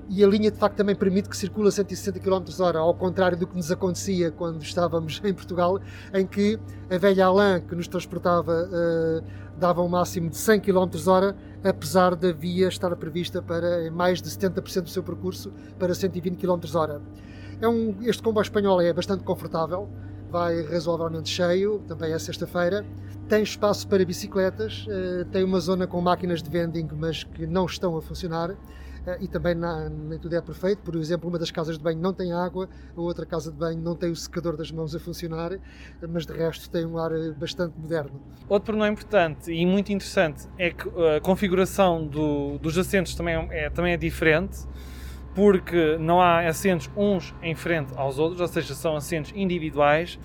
[0.08, 3.38] E a linha de facto também permite que circule a 160 km h ao contrário
[3.38, 5.80] do que nos acontecia quando estávamos em Portugal,
[6.12, 6.58] em que
[6.90, 9.24] a velha Alain que nos transportava uh,
[9.56, 14.28] dava um máximo de 100 km h apesar da via estar prevista para mais de
[14.28, 17.00] 70% do seu percurso para 120 km h
[17.60, 19.88] É um, este comboio espanhol é bastante confortável,
[20.30, 22.84] vai razoavelmente cheio, também é sexta-feira.
[23.28, 27.66] Tem espaço para bicicletas, uh, tem uma zona com máquinas de vending, mas que não
[27.66, 28.56] estão a funcionar
[29.20, 30.82] e também na, nem tudo é perfeito.
[30.82, 33.80] Por exemplo, uma das casas de banho não tem água, a outra casa de banho
[33.80, 35.58] não tem o secador das mãos a funcionar,
[36.08, 38.20] mas de resto tem um ar bastante moderno.
[38.48, 43.70] Outro pormenor importante e muito interessante é que a configuração do, dos assentos também é,
[43.70, 44.58] também é diferente,
[45.34, 50.18] porque não há assentos uns em frente aos outros, ou seja, são assentos individuais,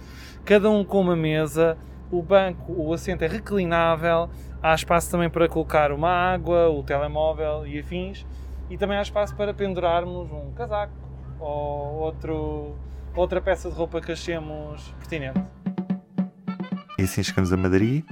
[0.44, 1.78] cada um com uma mesa.
[2.12, 4.30] O banco, o assento é reclinável,
[4.62, 8.26] há espaço também para colocar uma água, o telemóvel e afins
[8.70, 10.94] e também há espaço para pendurarmos um casaco
[11.40, 12.76] ou outro,
[13.16, 15.40] outra peça de roupa que achemos pertinente.
[16.98, 18.04] E assim chegamos a Madrid.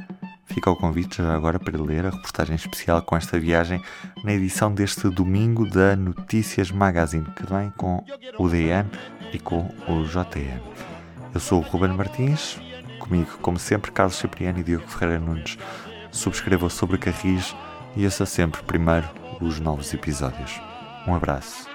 [0.46, 3.82] Fica o convite já agora para ler a reportagem especial com esta viagem
[4.24, 8.04] na edição deste domingo da Notícias Magazine, que vem com
[8.38, 8.88] o DN
[9.32, 10.62] e com o JN.
[11.34, 12.60] Eu sou o Ruben Martins,
[13.00, 15.58] comigo, como sempre, Carlos Cipriano e Diogo Ferreira Nunes.
[16.12, 17.56] Subscreva sobre Carris
[17.96, 20.62] e ouça sempre primeiro os novos episódios.
[21.08, 21.68] Um abraço.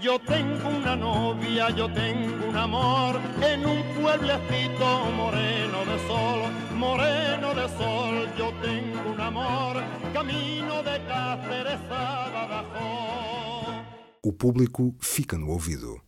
[0.00, 7.54] Yo tengo una novia, yo tengo un amor en un pueblecito moreno de sol, moreno
[7.54, 8.28] de sol.
[8.38, 9.82] Yo tengo un amor,
[10.14, 13.84] camino de Cáceres a Badajoz.
[14.22, 16.00] O público fica no ouvido.